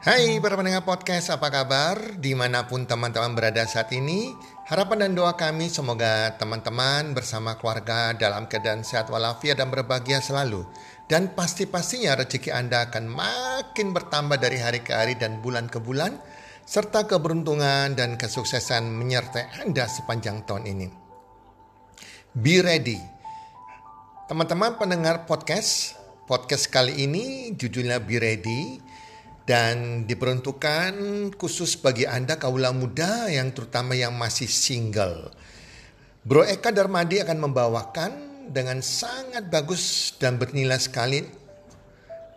Hai 0.00 0.42
para 0.42 0.56
pendengar 0.58 0.82
podcast, 0.82 1.30
apa 1.30 1.46
kabar? 1.52 2.18
Di 2.18 2.34
mana 2.34 2.66
pun 2.66 2.88
teman-teman 2.88 3.38
berada 3.38 3.62
saat 3.68 3.94
ini, 3.94 4.34
harapan 4.66 5.06
dan 5.06 5.12
doa 5.14 5.38
kami 5.38 5.70
semoga 5.70 6.34
teman-teman 6.40 7.14
bersama 7.14 7.54
keluarga 7.54 8.10
dalam 8.16 8.50
keadaan 8.50 8.82
sehat 8.82 9.12
walafiat 9.12 9.60
dan 9.62 9.70
berbahagia 9.70 10.18
selalu. 10.18 10.66
Dan 11.06 11.36
pasti-pastinya 11.36 12.18
rezeki 12.18 12.50
Anda 12.50 12.90
akan 12.90 13.04
makin 13.06 13.94
bertambah 13.94 14.42
dari 14.42 14.58
hari 14.58 14.80
ke 14.82 14.90
hari 14.90 15.14
dan 15.14 15.38
bulan 15.38 15.70
ke 15.70 15.78
bulan, 15.78 16.18
serta 16.66 17.06
keberuntungan 17.06 17.94
dan 17.94 18.18
kesuksesan 18.18 18.90
menyertai 18.90 19.62
Anda 19.62 19.86
sepanjang 19.86 20.50
tahun 20.50 20.66
ini. 20.66 20.88
Be 22.34 22.58
ready. 22.58 22.98
Teman-teman 24.26 24.78
pendengar 24.78 25.26
podcast, 25.30 25.94
podcast 26.26 26.70
kali 26.70 27.06
ini 27.06 27.54
judulnya 27.58 27.98
Be 27.98 28.22
Ready 28.22 28.89
dan 29.50 30.06
diperuntukkan 30.06 30.94
khusus 31.34 31.74
bagi 31.82 32.06
Anda 32.06 32.38
kaula 32.38 32.70
muda 32.70 33.26
yang 33.26 33.50
terutama 33.50 33.98
yang 33.98 34.14
masih 34.14 34.46
single. 34.46 35.34
Bro 36.22 36.46
Eka 36.46 36.70
Darmadi 36.70 37.18
akan 37.18 37.50
membawakan 37.50 38.12
dengan 38.46 38.78
sangat 38.78 39.50
bagus 39.50 40.14
dan 40.22 40.38
bernilai 40.38 40.78
sekali 40.78 41.26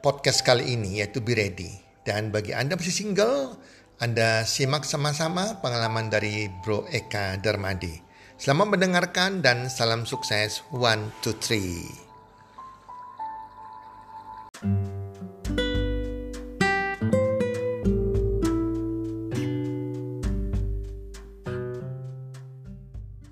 podcast 0.02 0.41
kali 0.41 0.73
ini 0.73 1.05
yaitu 1.05 1.21
Be 1.21 1.38
Ready. 1.38 1.70
Dan 2.02 2.34
bagi 2.34 2.49
Anda 2.49 2.81
masih 2.81 2.90
single, 3.05 3.62
Anda 4.02 4.41
simak 4.49 4.82
sama-sama 4.82 5.62
pengalaman 5.62 6.09
dari 6.09 6.49
Bro 6.66 6.90
Eka 6.90 7.38
Darmadi. 7.38 8.02
Selamat 8.41 8.73
mendengarkan 8.73 9.45
dan 9.45 9.70
salam 9.70 10.09
sukses. 10.09 10.66
One, 10.73 11.13
two, 11.21 11.38
three. 11.38 11.85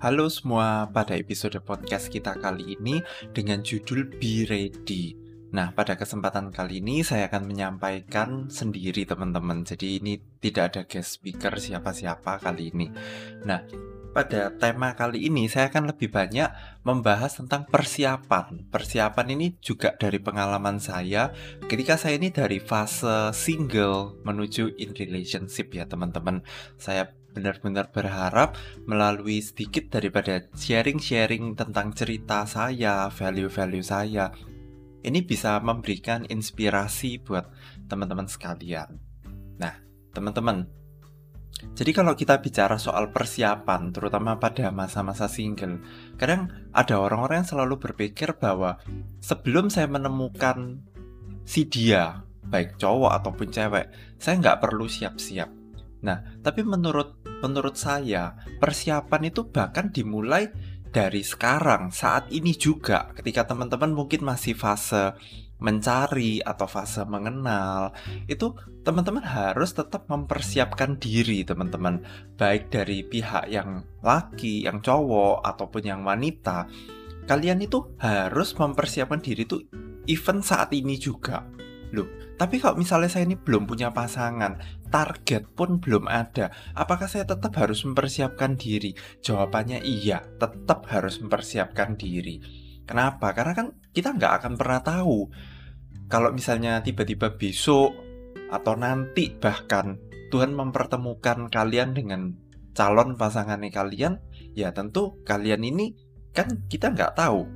Halo 0.02 0.26
semua, 0.26 0.90
pada 0.90 1.14
episode 1.14 1.62
podcast 1.62 2.10
kita 2.10 2.34
kali 2.34 2.74
ini 2.74 3.06
dengan 3.30 3.62
judul 3.62 4.10
Be 4.10 4.42
Ready. 4.50 5.14
Nah, 5.54 5.70
pada 5.78 5.94
kesempatan 5.94 6.50
kali 6.50 6.82
ini 6.82 7.06
saya 7.06 7.30
akan 7.30 7.46
menyampaikan 7.46 8.50
sendiri 8.50 9.06
teman-teman. 9.06 9.62
Jadi 9.62 10.02
ini 10.02 10.18
tidak 10.42 10.74
ada 10.74 10.82
guest 10.90 11.22
speaker 11.22 11.54
siapa-siapa 11.54 12.42
kali 12.42 12.74
ini. 12.74 12.90
Nah, 13.46 13.62
pada 14.10 14.50
tema 14.50 14.90
kali 14.98 15.30
ini 15.30 15.46
saya 15.46 15.70
akan 15.70 15.94
lebih 15.94 16.10
banyak 16.10 16.50
membahas 16.82 17.38
tentang 17.38 17.70
persiapan. 17.70 18.74
Persiapan 18.74 19.38
ini 19.38 19.54
juga 19.62 19.94
dari 19.94 20.18
pengalaman 20.18 20.82
saya 20.82 21.30
ketika 21.70 21.94
saya 21.94 22.18
ini 22.18 22.34
dari 22.34 22.58
fase 22.58 23.30
single 23.30 24.18
menuju 24.26 24.82
in 24.82 24.98
relationship 24.98 25.70
ya 25.70 25.86
teman-teman. 25.86 26.42
Saya 26.74 27.21
benar-benar 27.32 27.90
berharap 27.90 28.54
melalui 28.84 29.40
sedikit 29.40 29.88
daripada 29.88 30.44
sharing-sharing 30.54 31.56
tentang 31.56 31.96
cerita 31.96 32.44
saya, 32.44 33.08
value-value 33.08 33.84
saya, 33.84 34.30
ini 35.02 35.24
bisa 35.26 35.58
memberikan 35.58 36.22
inspirasi 36.28 37.18
buat 37.18 37.50
teman-teman 37.90 38.30
sekalian. 38.30 39.00
Nah, 39.58 39.74
teman-teman, 40.14 40.68
jadi 41.72 41.94
kalau 41.94 42.18
kita 42.18 42.42
bicara 42.42 42.74
soal 42.76 43.14
persiapan, 43.14 43.94
terutama 43.94 44.36
pada 44.36 44.74
masa-masa 44.74 45.30
single, 45.30 45.78
kadang 46.18 46.50
ada 46.74 46.98
orang-orang 46.98 47.42
yang 47.42 47.50
selalu 47.54 47.78
berpikir 47.78 48.34
bahwa 48.34 48.82
sebelum 49.22 49.70
saya 49.70 49.86
menemukan 49.86 50.82
si 51.46 51.66
dia, 51.70 52.26
baik 52.46 52.76
cowok 52.82 53.12
ataupun 53.22 53.48
cewek, 53.54 53.86
saya 54.18 54.34
nggak 54.42 54.58
perlu 54.58 54.90
siap-siap. 54.90 55.61
Nah, 56.02 56.22
tapi 56.42 56.66
menurut 56.66 57.22
menurut 57.42 57.74
saya 57.74 58.38
persiapan 58.62 59.22
itu 59.30 59.46
bahkan 59.50 59.90
dimulai 59.90 60.50
dari 60.92 61.24
sekarang 61.24 61.90
saat 61.90 62.28
ini 62.30 62.52
juga. 62.54 63.10
Ketika 63.16 63.48
teman-teman 63.48 63.96
mungkin 63.96 64.22
masih 64.22 64.52
fase 64.54 65.16
mencari 65.62 66.42
atau 66.42 66.66
fase 66.66 67.06
mengenal 67.06 67.94
itu 68.26 68.50
teman-teman 68.82 69.22
harus 69.22 69.70
tetap 69.72 70.10
mempersiapkan 70.10 70.98
diri 70.98 71.46
teman-teman. 71.46 72.02
Baik 72.36 72.68
dari 72.68 73.06
pihak 73.06 73.48
yang 73.48 73.86
laki, 74.02 74.66
yang 74.66 74.82
cowok 74.82 75.46
ataupun 75.46 75.82
yang 75.86 76.02
wanita 76.02 76.68
kalian 77.26 77.62
itu 77.62 77.94
harus 78.02 78.54
mempersiapkan 78.58 79.22
diri 79.22 79.46
itu 79.46 79.62
even 80.10 80.42
saat 80.42 80.74
ini 80.74 80.98
juga. 80.98 81.46
Loh 81.94 82.08
tapi 82.42 82.58
kalau 82.58 82.74
misalnya 82.74 83.06
saya 83.06 83.22
ini 83.22 83.38
belum 83.38 83.70
punya 83.70 83.94
pasangan, 83.94 84.58
target 84.90 85.46
pun 85.54 85.78
belum 85.78 86.10
ada, 86.10 86.50
apakah 86.74 87.06
saya 87.06 87.22
tetap 87.22 87.54
harus 87.54 87.86
mempersiapkan 87.86 88.58
diri? 88.58 88.98
Jawabannya 89.22 89.78
iya, 89.86 90.26
tetap 90.42 90.90
harus 90.90 91.22
mempersiapkan 91.22 91.94
diri. 91.94 92.42
Kenapa? 92.82 93.30
Karena 93.30 93.54
kan 93.54 93.78
kita 93.94 94.18
nggak 94.18 94.42
akan 94.42 94.58
pernah 94.58 94.82
tahu. 94.82 95.30
Kalau 96.10 96.34
misalnya 96.34 96.82
tiba-tiba 96.82 97.38
besok 97.38 97.94
atau 98.50 98.74
nanti 98.74 99.30
bahkan 99.38 100.02
Tuhan 100.34 100.50
mempertemukan 100.50 101.46
kalian 101.46 101.94
dengan 101.94 102.34
calon 102.74 103.14
pasangannya 103.14 103.70
kalian, 103.70 104.18
ya 104.58 104.74
tentu 104.74 105.22
kalian 105.22 105.62
ini 105.62 105.94
kan 106.34 106.66
kita 106.66 106.90
nggak 106.90 107.14
tahu. 107.14 107.46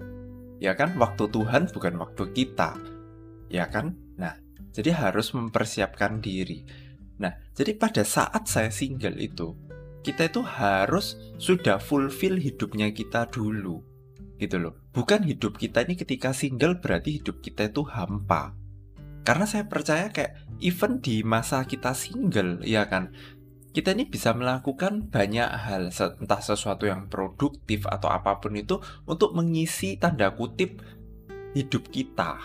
Ya 0.63 0.79
kan, 0.79 0.95
waktu 0.95 1.27
Tuhan 1.27 1.75
bukan 1.75 1.99
waktu 1.99 2.23
kita. 2.31 2.79
Ya 3.51 3.67
kan? 3.67 3.99
Nah, 4.15 4.46
jadi 4.77 4.93
harus 4.93 5.33
mempersiapkan 5.33 6.21
diri. 6.21 6.69
Nah, 7.17 7.33
jadi 7.57 7.73
pada 7.81 8.05
saat 8.05 8.45
saya 8.45 8.69
single 8.69 9.17
itu, 9.17 9.57
kita 10.05 10.29
itu 10.29 10.45
harus 10.45 11.17
sudah 11.41 11.81
fulfill 11.81 12.37
hidupnya 12.37 12.93
kita 12.93 13.25
dulu. 13.33 13.81
Gitu 14.37 14.61
loh. 14.61 14.77
Bukan 14.93 15.25
hidup 15.25 15.57
kita 15.57 15.81
ini 15.89 15.97
ketika 15.97 16.37
single 16.37 16.77
berarti 16.77 17.25
hidup 17.25 17.41
kita 17.41 17.73
itu 17.73 17.89
hampa. 17.89 18.53
Karena 19.25 19.49
saya 19.49 19.65
percaya 19.65 20.13
kayak 20.13 20.61
even 20.61 21.01
di 21.01 21.25
masa 21.25 21.65
kita 21.65 21.97
single, 21.97 22.61
ya 22.61 22.85
kan, 22.85 23.17
kita 23.73 23.97
ini 23.97 24.05
bisa 24.07 24.37
melakukan 24.37 25.09
banyak 25.09 25.49
hal, 25.49 25.89
entah 25.91 26.41
sesuatu 26.45 26.85
yang 26.85 27.09
produktif 27.09 27.89
atau 27.89 28.13
apa 28.13 28.39
pun 28.39 28.55
itu 28.55 28.77
untuk 29.09 29.33
mengisi 29.33 29.97
tanda 29.97 30.31
kutip 30.37 30.85
hidup 31.57 31.89
kita, 31.89 32.39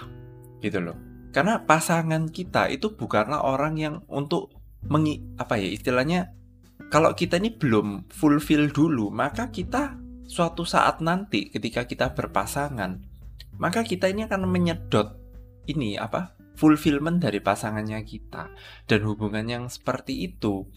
gitu 0.64 0.80
loh. 0.80 1.11
Karena 1.32 1.64
pasangan 1.64 2.28
kita 2.28 2.68
itu 2.68 2.96
bukanlah 2.96 3.44
orang 3.44 3.80
yang 3.80 3.96
untuk 4.12 4.52
mengi 4.88 5.24
apa 5.40 5.56
ya 5.56 5.70
istilahnya 5.72 6.36
kalau 6.92 7.16
kita 7.16 7.40
ini 7.40 7.56
belum 7.56 8.12
fulfill 8.12 8.68
dulu, 8.68 9.08
maka 9.16 9.48
kita 9.48 9.96
suatu 10.28 10.68
saat 10.68 11.00
nanti 11.00 11.48
ketika 11.48 11.88
kita 11.88 12.12
berpasangan, 12.12 13.00
maka 13.56 13.88
kita 13.88 14.12
ini 14.12 14.28
akan 14.28 14.48
menyedot 14.48 15.16
ini 15.72 15.96
apa? 15.96 16.36
fulfillment 16.52 17.24
dari 17.24 17.40
pasangannya 17.40 18.04
kita. 18.06 18.52
Dan 18.86 19.08
hubungan 19.08 19.48
yang 19.48 19.66
seperti 19.72 20.30
itu 20.30 20.68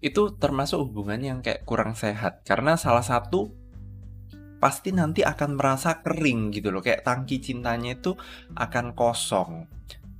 itu 0.00 0.22
termasuk 0.36 0.90
hubungan 0.90 1.20
yang 1.20 1.38
kayak 1.44 1.68
kurang 1.68 1.92
sehat 1.92 2.40
karena 2.48 2.80
salah 2.80 3.04
satu 3.04 3.52
pasti 4.60 4.92
nanti 4.96 5.24
akan 5.24 5.56
merasa 5.56 6.00
kering 6.00 6.52
gitu 6.56 6.72
loh 6.72 6.80
kayak 6.80 7.04
tangki 7.04 7.40
cintanya 7.40 7.96
itu 7.96 8.16
akan 8.56 8.96
kosong 8.96 9.68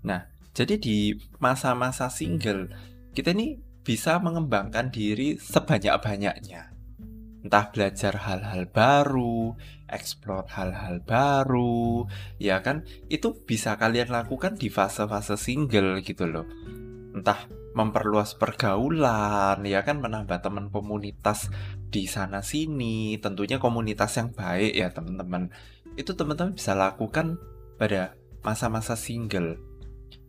Nah, 0.05 0.28
jadi 0.56 0.81
di 0.81 1.15
masa-masa 1.38 2.11
single, 2.11 2.72
kita 3.15 3.37
ini 3.37 3.61
bisa 3.87 4.19
mengembangkan 4.21 4.93
diri 4.93 5.37
sebanyak-banyaknya. 5.38 6.72
Entah 7.41 7.72
belajar 7.72 8.21
hal-hal 8.21 8.69
baru, 8.69 9.56
explore 9.88 10.44
hal-hal 10.53 11.00
baru, 11.00 12.05
ya 12.37 12.61
kan? 12.61 12.84
Itu 13.09 13.41
bisa 13.49 13.81
kalian 13.81 14.12
lakukan 14.12 14.61
di 14.61 14.69
fase-fase 14.69 15.41
single 15.41 16.05
gitu 16.05 16.28
loh. 16.28 16.44
Entah 17.17 17.49
memperluas 17.73 18.37
pergaulan, 18.37 19.64
ya 19.64 19.81
kan 19.87 20.05
menambah 20.05 20.44
teman 20.44 20.69
komunitas 20.69 21.49
di 21.88 22.05
sana 22.05 22.44
sini, 22.44 23.17
tentunya 23.23 23.56
komunitas 23.56 24.20
yang 24.20 24.37
baik 24.37 24.76
ya 24.76 24.93
teman-teman. 24.93 25.49
Itu 25.97 26.12
teman-teman 26.19 26.52
bisa 26.52 26.76
lakukan 26.76 27.41
pada 27.81 28.19
masa-masa 28.44 29.00
single 29.00 29.69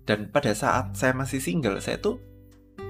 dan 0.05 0.33
pada 0.33 0.51
saat 0.57 0.97
saya 0.97 1.13
masih 1.13 1.37
single, 1.37 1.77
saya 1.77 2.01
tuh 2.01 2.17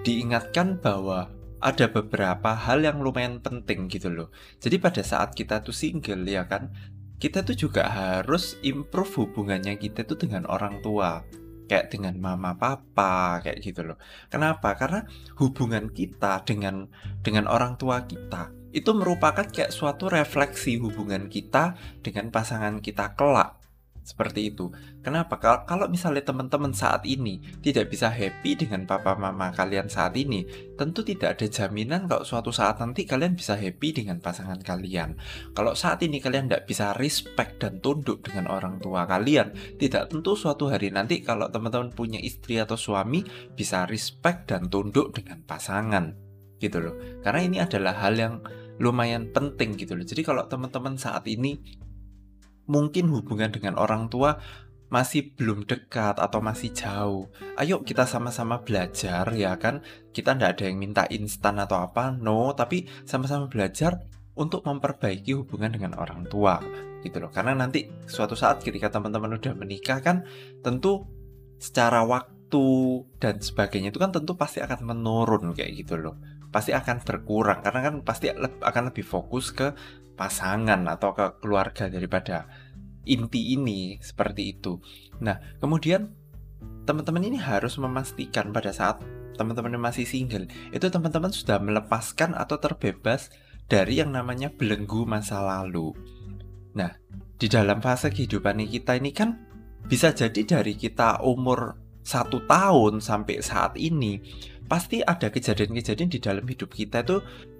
diingatkan 0.08 0.80
bahwa 0.80 1.30
ada 1.62 1.86
beberapa 1.92 2.58
hal 2.58 2.81
yang 2.81 3.04
lumayan 3.06 3.38
penting 3.38 3.86
gitu 3.92 4.10
loh. 4.10 4.34
Jadi 4.58 4.81
pada 4.81 5.06
saat 5.06 5.38
kita 5.38 5.62
tuh 5.62 5.75
single 5.75 6.25
ya 6.25 6.50
kan, 6.50 6.74
kita 7.22 7.46
tuh 7.46 7.54
juga 7.54 7.86
harus 7.86 8.58
improve 8.66 9.28
hubungannya 9.28 9.78
kita 9.78 10.08
tuh 10.10 10.18
dengan 10.18 10.50
orang 10.50 10.81
tua. 10.81 11.22
Kayak 11.69 11.88
dengan 11.88 12.19
mama 12.19 12.60
papa 12.60 13.40
kayak 13.40 13.64
gitu 13.64 13.88
loh. 13.88 13.98
Kenapa? 14.28 14.75
Karena 14.75 15.07
hubungan 15.40 15.88
kita 15.88 16.44
dengan 16.44 16.92
dengan 17.24 17.48
orang 17.48 17.80
tua 17.80 18.04
kita 18.04 18.52
itu 18.75 18.92
merupakan 18.92 19.48
kayak 19.48 19.72
suatu 19.72 20.12
refleksi 20.12 20.80
hubungan 20.80 21.31
kita 21.31 21.75
dengan 22.04 22.28
pasangan 22.28 22.84
kita 22.84 23.16
kelak 23.16 23.61
Seperti 24.01 24.50
itu. 24.50 24.74
Kenapa? 25.06 25.38
Kalau 25.38 25.86
misalnya 25.86 26.25
teman-teman 26.25 26.74
saat 26.74 27.06
ini 27.06 27.38
tidak 27.62 27.94
bisa 27.94 28.09
happy 28.09 28.57
dengan 28.57 28.89
papa 28.89 29.13
mama 29.13 29.53
kalian 29.53 29.94
saat 29.94 30.18
ini, 30.18 30.42
tentu 30.74 31.06
tidak 31.06 31.38
ada 31.38 31.45
jaminan 31.45 32.09
kalau 32.09 32.25
suatu 32.25 32.50
saat 32.50 32.81
nanti 32.81 33.06
kalian 33.06 33.38
bisa 33.38 33.53
happy 33.53 33.94
dengan 33.94 34.18
pasangan 34.18 34.57
kalian. 34.65 35.21
Kalau 35.53 35.77
saat 35.77 36.01
ini 36.01 36.18
kalian 36.18 36.50
tidak 36.50 36.65
bisa 36.65 36.98
respect 36.98 37.62
dan 37.62 37.77
tunduk 37.77 38.25
dengan 38.25 38.50
orang 38.50 38.81
tua 38.81 39.06
kalian, 39.06 39.53
tidak 39.77 40.09
tentu 40.09 40.33
suatu 40.33 40.74
hari 40.74 40.89
nanti 40.89 41.21
kalau 41.21 41.54
teman-teman 41.54 41.94
punya 41.94 42.18
istri 42.18 42.57
atau 42.57 42.75
suami 42.75 43.21
bisa 43.54 43.86
respect 43.86 44.50
dan 44.50 44.65
tunduk 44.65 45.13
dengan 45.13 45.45
pasangan. 45.45 46.18
Gitu 46.57 46.77
loh. 46.81 46.97
Karena 47.21 47.42
ini 47.45 47.57
adalah 47.62 48.01
hal 48.01 48.18
yang 48.18 48.42
lumayan 48.81 49.30
penting 49.30 49.77
gitu 49.77 49.94
loh. 49.94 50.06
Jadi 50.06 50.25
kalau 50.25 50.50
teman-teman 50.50 50.97
saat 50.97 51.30
ini 51.30 51.62
mungkin 52.71 53.12
hubungan 53.12 53.51
dengan 53.51 53.75
orang 53.75 54.07
tua 54.07 54.39
masih 54.91 55.31
belum 55.35 55.68
dekat 55.68 56.19
atau 56.19 56.39
masih 56.44 56.71
jauh. 56.75 57.31
Ayo 57.56 57.83
kita 57.83 58.03
sama-sama 58.07 58.63
belajar 58.63 59.27
ya 59.35 59.56
kan. 59.59 59.83
Kita 60.12 60.35
ndak 60.35 60.59
ada 60.59 60.63
yang 60.68 60.79
minta 60.79 61.03
instan 61.07 61.59
atau 61.59 61.79
apa, 61.83 62.12
no. 62.12 62.51
Tapi 62.51 62.88
sama-sama 63.07 63.47
belajar 63.47 64.03
untuk 64.35 64.63
memperbaiki 64.68 65.35
hubungan 65.35 65.71
dengan 65.71 65.95
orang 65.95 66.27
tua 66.27 66.59
gitu 67.03 67.23
loh. 67.23 67.31
Karena 67.31 67.56
nanti 67.56 67.88
suatu 68.07 68.35
saat 68.35 68.63
ketika 68.63 68.91
teman-teman 68.91 69.39
udah 69.39 69.56
menikah 69.56 70.03
kan 70.03 70.27
tentu 70.59 71.07
secara 71.56 72.03
waktu 72.03 72.68
dan 73.23 73.39
sebagainya 73.39 73.95
itu 73.95 74.00
kan 74.00 74.12
tentu 74.12 74.35
pasti 74.35 74.59
akan 74.59 74.91
menurun 74.91 75.56
kayak 75.56 75.71
gitu 75.88 75.95
loh. 75.95 76.19
Pasti 76.51 76.75
akan 76.75 77.00
berkurang 77.07 77.63
karena 77.63 77.79
kan 77.79 77.95
pasti 78.03 78.27
akan 78.27 78.83
lebih 78.91 79.07
fokus 79.07 79.56
ke 79.56 79.71
pasangan 80.19 80.83
atau 80.91 81.15
ke 81.15 81.39
keluarga 81.39 81.88
daripada 81.88 82.51
inti 83.06 83.57
ini 83.57 83.98
seperti 84.01 84.57
itu. 84.57 84.77
Nah, 85.21 85.38
kemudian 85.57 86.13
teman-teman 86.86 87.24
ini 87.25 87.38
harus 87.38 87.77
memastikan 87.77 88.50
pada 88.53 88.74
saat 88.74 89.01
teman-teman 89.38 89.80
masih 89.80 90.06
single, 90.06 90.45
itu 90.69 90.86
teman-teman 90.92 91.33
sudah 91.33 91.57
melepaskan 91.57 92.38
atau 92.38 92.62
terbebas 92.62 93.31
dari 93.65 94.03
yang 94.03 94.12
namanya 94.13 94.51
belenggu 94.51 95.07
masa 95.07 95.42
lalu. 95.42 95.95
Nah, 96.77 96.94
di 97.39 97.48
dalam 97.50 97.81
fase 97.81 98.13
kehidupan 98.13 98.62
kita 98.69 99.00
ini 99.00 99.12
kan 99.15 99.39
bisa 99.88 100.13
jadi 100.13 100.45
dari 100.45 100.77
kita 100.77 101.25
umur 101.25 101.80
satu 102.06 102.45
tahun 102.45 103.01
sampai 103.01 103.42
saat 103.42 103.77
ini 103.77 104.21
pasti 104.65 105.04
ada 105.04 105.27
kejadian-kejadian 105.27 106.09
di 106.09 106.19
dalam 106.21 106.45
hidup 106.47 106.71
kita 106.71 107.04
itu 107.04 107.19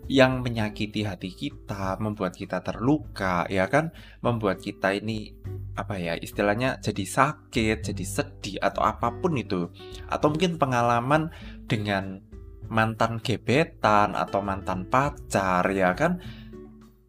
yang 0.10 0.42
menyakiti 0.42 1.06
hati 1.06 1.32
kita, 1.32 1.98
membuat 2.02 2.34
kita 2.34 2.64
terluka, 2.66 3.46
ya 3.48 3.70
kan? 3.70 3.94
Membuat 4.26 4.62
kita 4.62 4.98
ini 4.98 5.34
apa 5.72 5.96
ya 5.96 6.20
istilahnya 6.20 6.84
jadi 6.84 7.06
sakit, 7.08 7.78
jadi 7.92 8.04
sedih 8.06 8.58
atau 8.60 8.82
apa 8.84 9.14
pun 9.22 9.38
itu. 9.38 9.70
Atau 10.10 10.34
mungkin 10.34 10.58
pengalaman 10.58 11.32
dengan 11.70 12.22
mantan 12.72 13.20
gebetan 13.20 14.16
atau 14.16 14.40
mantan 14.40 14.88
pacar, 14.88 15.68
ya 15.72 15.92
kan? 15.94 16.20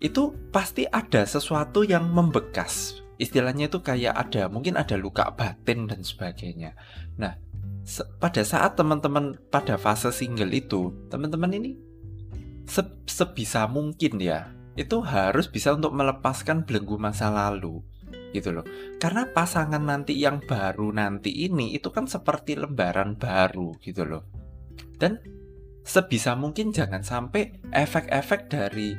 Itu 0.03 0.35
pasti 0.51 0.87
ada 0.87 1.23
sesuatu 1.23 1.87
yang 1.87 2.11
membekas. 2.11 2.99
Istilahnya 3.23 3.71
itu 3.71 3.79
kayak 3.79 4.19
ada, 4.19 4.51
mungkin 4.51 4.75
ada 4.75 4.99
luka 4.99 5.31
batin 5.31 5.87
dan 5.87 6.03
sebagainya. 6.03 6.75
Nah, 7.15 7.39
pada 8.19 8.43
saat 8.43 8.75
teman-teman 8.75 9.39
pada 9.51 9.79
fase 9.79 10.11
single 10.11 10.51
itu, 10.51 10.91
teman-teman 11.07 11.55
ini 11.55 11.79
se 12.67 12.83
sebisa 13.07 13.67
mungkin 13.67 14.23
ya 14.23 14.51
itu 14.79 15.05
harus 15.05 15.53
bisa 15.53 15.77
untuk 15.77 15.93
melepaskan 15.93 16.65
belenggu 16.65 16.97
masa 16.97 17.29
lalu 17.29 17.85
gitu 18.33 18.53
loh. 18.53 18.65
Karena 18.97 19.29
pasangan 19.29 19.85
nanti 19.85 20.17
yang 20.17 20.41
baru 20.41 20.93
nanti 20.93 21.45
ini 21.45 21.77
itu 21.77 21.93
kan 21.93 22.09
seperti 22.09 22.57
lembaran 22.57 23.21
baru 23.21 23.77
gitu 23.85 24.09
loh. 24.09 24.25
Dan 24.97 25.21
sebisa 25.85 26.33
mungkin 26.39 26.73
jangan 26.73 27.05
sampai 27.05 27.61
efek-efek 27.71 28.49
dari 28.49 28.97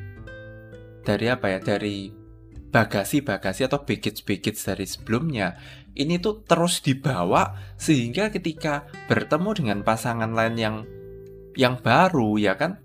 dari 1.03 1.25
apa 1.27 1.57
ya 1.57 1.59
dari 1.59 2.11
bagasi-bagasi 2.73 3.69
atau 3.69 3.85
baggage-baggage 3.85 4.57
dari 4.65 4.85
sebelumnya 4.89 5.53
ini 5.93 6.17
tuh 6.17 6.41
terus 6.41 6.81
dibawa 6.81 7.53
sehingga 7.77 8.33
ketika 8.33 8.89
bertemu 9.05 9.49
dengan 9.53 9.79
pasangan 9.85 10.33
lain 10.33 10.55
yang 10.57 10.75
yang 11.53 11.77
baru 11.77 12.41
ya 12.41 12.57
kan 12.57 12.81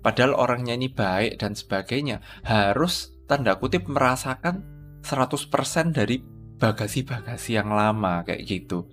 padahal 0.00 0.34
orangnya 0.34 0.74
ini 0.78 0.88
baik 0.90 1.40
dan 1.40 1.54
sebagainya, 1.54 2.22
harus 2.46 3.12
tanda 3.28 3.58
kutip 3.60 3.86
merasakan 3.86 4.64
100% 5.02 5.94
dari 5.94 6.20
bagasi-bagasi 6.58 7.54
yang 7.54 7.70
lama 7.70 8.26
kayak 8.26 8.42
gitu. 8.44 8.90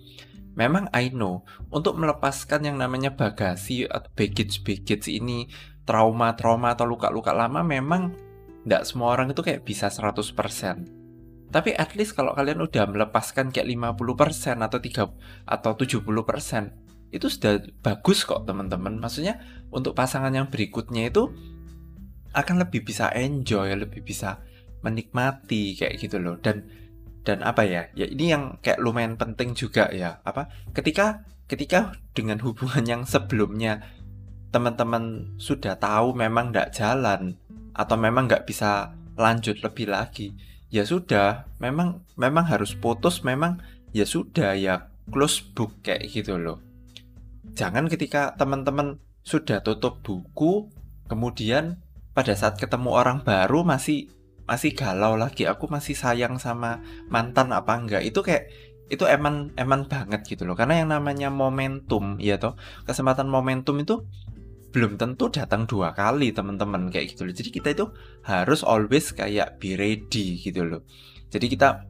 Memang 0.55 0.87
I 0.95 1.11
know, 1.11 1.43
untuk 1.67 1.99
melepaskan 1.99 2.63
yang 2.63 2.79
namanya 2.79 3.11
bagasi 3.11 3.83
atau 3.83 4.07
baggage-baggage 4.15 5.11
ini, 5.11 5.51
trauma-trauma 5.83 6.73
atau 6.73 6.87
luka-luka 6.87 7.35
lama 7.35 7.59
memang 7.59 8.15
tidak 8.63 8.83
semua 8.87 9.13
orang 9.13 9.35
itu 9.35 9.43
kayak 9.43 9.67
bisa 9.67 9.91
100%. 9.91 11.51
Tapi 11.51 11.71
at 11.77 11.93
least 11.93 12.17
kalau 12.17 12.33
kalian 12.33 12.63
udah 12.63 12.89
melepaskan 12.89 13.53
kayak 13.53 13.67
50% 13.69 14.65
atau 14.65 14.79
3 14.81 15.11
atau 15.45 15.71
70%, 15.77 16.84
itu 17.13 17.27
sudah 17.31 17.61
bagus 17.79 18.25
kok 18.25 18.43
teman-teman. 18.43 18.97
Maksudnya 18.97 19.39
untuk 19.69 19.95
pasangan 19.95 20.33
yang 20.33 20.49
berikutnya 20.49 21.09
itu 21.09 21.31
akan 22.35 22.67
lebih 22.67 22.83
bisa 22.83 23.07
enjoy 23.15 23.71
lebih 23.71 24.03
bisa 24.03 24.43
menikmati 24.83 25.77
kayak 25.79 25.95
gitu 26.01 26.19
loh. 26.19 26.35
Dan 26.41 26.67
dan 27.25 27.41
apa 27.41 27.65
ya? 27.65 27.89
Ya 27.97 28.05
ini 28.05 28.33
yang 28.33 28.59
kayak 28.61 28.81
lumayan 28.83 29.15
penting 29.15 29.55
juga 29.55 29.89
ya. 29.89 30.21
Apa? 30.27 30.51
Ketika 30.75 31.25
ketika 31.45 31.95
dengan 32.11 32.41
hubungan 32.41 32.83
yang 32.85 33.01
sebelumnya 33.05 33.85
teman-teman 34.51 35.35
sudah 35.37 35.75
tahu 35.77 36.15
memang 36.15 36.51
tidak 36.51 36.71
jalan 36.73 37.21
atau 37.75 37.95
memang 37.99 38.25
nggak 38.25 38.47
bisa 38.47 38.95
lanjut 39.15 39.61
lebih 39.63 39.89
lagi 39.89 40.35
ya 40.67 40.83
sudah. 40.83 41.47
Memang 41.63 42.03
memang 42.19 42.45
harus 42.49 42.75
putus 42.75 43.23
memang 43.23 43.63
ya 43.95 44.03
sudah 44.03 44.57
ya 44.59 44.91
close 45.07 45.39
book 45.39 45.79
kayak 45.85 46.09
gitu 46.11 46.35
loh 46.35 46.64
jangan 47.53 47.85
ketika 47.85 48.33
teman-teman 48.33 48.97
sudah 49.21 49.61
tutup 49.61 50.01
buku, 50.01 50.73
kemudian 51.05 51.81
pada 52.15 52.33
saat 52.33 52.57
ketemu 52.57 52.89
orang 52.95 53.21
baru 53.21 53.61
masih 53.61 54.09
masih 54.45 54.77
galau 54.77 55.17
lagi, 55.17 55.49
aku 55.49 55.65
masih 55.69 55.97
sayang 55.97 56.37
sama 56.37 56.81
mantan 57.09 57.53
apa 57.53 57.77
enggak. 57.77 58.01
Itu 58.05 58.21
kayak 58.21 58.49
itu 58.85 59.01
eman 59.09 59.53
eman 59.57 59.89
banget 59.89 60.21
gitu 60.25 60.45
loh. 60.45 60.53
Karena 60.53 60.85
yang 60.85 60.93
namanya 60.93 61.33
momentum, 61.33 62.21
ya 62.21 62.37
toh, 62.37 62.53
kesempatan 62.85 63.25
momentum 63.25 63.81
itu 63.81 64.05
belum 64.75 64.99
tentu 64.99 65.31
datang 65.31 65.65
dua 65.65 65.95
kali 65.95 66.35
teman-teman 66.35 66.93
kayak 66.93 67.15
gitu 67.15 67.25
loh. 67.25 67.33
Jadi 67.33 67.49
kita 67.49 67.67
itu 67.73 67.85
harus 68.27 68.61
always 68.61 69.09
kayak 69.15 69.57
be 69.57 69.73
ready 69.73 70.37
gitu 70.37 70.67
loh. 70.67 70.81
Jadi 71.33 71.47
kita 71.49 71.87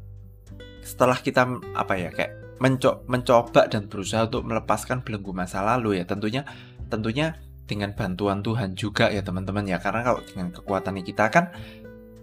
setelah 0.85 1.17
kita 1.17 1.49
apa 1.73 1.93
ya 1.97 2.13
kayak 2.13 2.44
menco 2.59 3.03
mencoba 3.11 3.67
dan 3.67 3.91
berusaha 3.91 4.27
untuk 4.27 4.47
melepaskan 4.47 5.03
belenggu 5.03 5.31
masa 5.35 5.61
lalu 5.63 5.99
ya. 5.99 6.05
Tentunya 6.07 6.47
tentunya 6.87 7.35
dengan 7.65 7.97
bantuan 7.97 8.45
Tuhan 8.45 8.77
juga 8.77 9.09
ya 9.11 9.25
teman-teman 9.25 9.65
ya. 9.67 9.81
Karena 9.81 10.05
kalau 10.05 10.21
dengan 10.23 10.53
kekuatan 10.53 11.01
kita 11.03 11.25
kan 11.33 11.51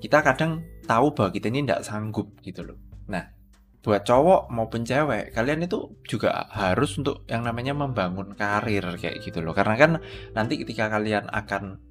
kita 0.03 0.19
kadang 0.25 0.67
tahu 0.89 1.15
bahwa 1.15 1.31
kita 1.31 1.47
ini 1.53 1.63
tidak 1.63 1.87
sanggup 1.87 2.33
gitu 2.43 2.67
loh. 2.67 2.79
Nah 3.07 3.43
buat 3.83 4.07
cowok 4.07 4.55
maupun 4.55 4.87
cewek 4.87 5.35
kalian 5.35 5.67
itu 5.67 5.91
juga 6.07 6.47
harus 6.55 6.95
untuk 7.03 7.27
yang 7.27 7.43
namanya 7.43 7.75
membangun 7.75 8.39
karir 8.39 8.87
kayak 8.95 9.19
gitu 9.23 9.43
loh. 9.43 9.51
Karena 9.53 9.75
kan 9.75 9.91
nanti 10.33 10.63
ketika 10.63 10.87
kalian 10.87 11.27
akan 11.27 11.83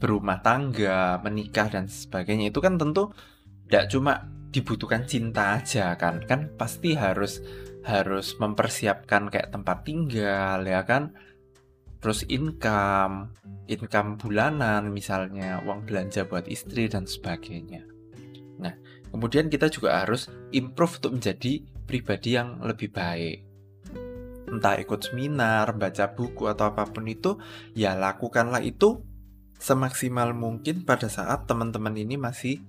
berumah 0.00 0.40
tangga 0.40 1.20
menikah 1.20 1.68
dan 1.68 1.86
sebagainya 1.86 2.48
itu 2.48 2.58
kan 2.64 2.80
tentu 2.80 3.12
tidak 3.68 3.84
cuma 3.92 4.12
dibutuhkan 4.52 5.04
cinta 5.04 5.60
aja 5.60 5.92
kan. 6.00 6.24
Kan 6.24 6.56
pasti 6.56 6.96
harus 6.96 7.44
harus 7.84 8.34
mempersiapkan 8.40 9.28
kayak 9.28 9.52
tempat 9.52 9.84
tinggal 9.84 10.64
ya 10.64 10.82
kan? 10.88 11.12
Terus 12.00 12.24
income 12.28 13.32
income 13.64 14.20
bulanan 14.20 14.92
misalnya 14.92 15.60
uang 15.64 15.88
belanja 15.88 16.28
buat 16.28 16.48
istri 16.48 16.88
dan 16.88 17.08
sebagainya. 17.08 17.84
Nah 18.60 18.74
kemudian 19.08 19.48
kita 19.48 19.68
juga 19.68 20.04
harus 20.04 20.28
improve 20.52 21.00
untuk 21.00 21.20
menjadi 21.20 21.64
pribadi 21.84 22.36
yang 22.36 22.60
lebih 22.64 22.92
baik. 22.92 23.44
Entah 24.48 24.76
ikut 24.80 25.00
seminar 25.00 25.72
baca 25.76 26.12
buku 26.12 26.48
atau 26.48 26.72
apa 26.72 26.88
pun 26.88 27.08
itu 27.08 27.40
ya 27.72 27.96
lakukanlah 27.96 28.60
itu 28.60 29.00
semaksimal 29.56 30.36
mungkin 30.36 30.84
pada 30.84 31.08
saat 31.08 31.48
teman-teman 31.48 31.96
ini 31.96 32.20
masih 32.20 32.60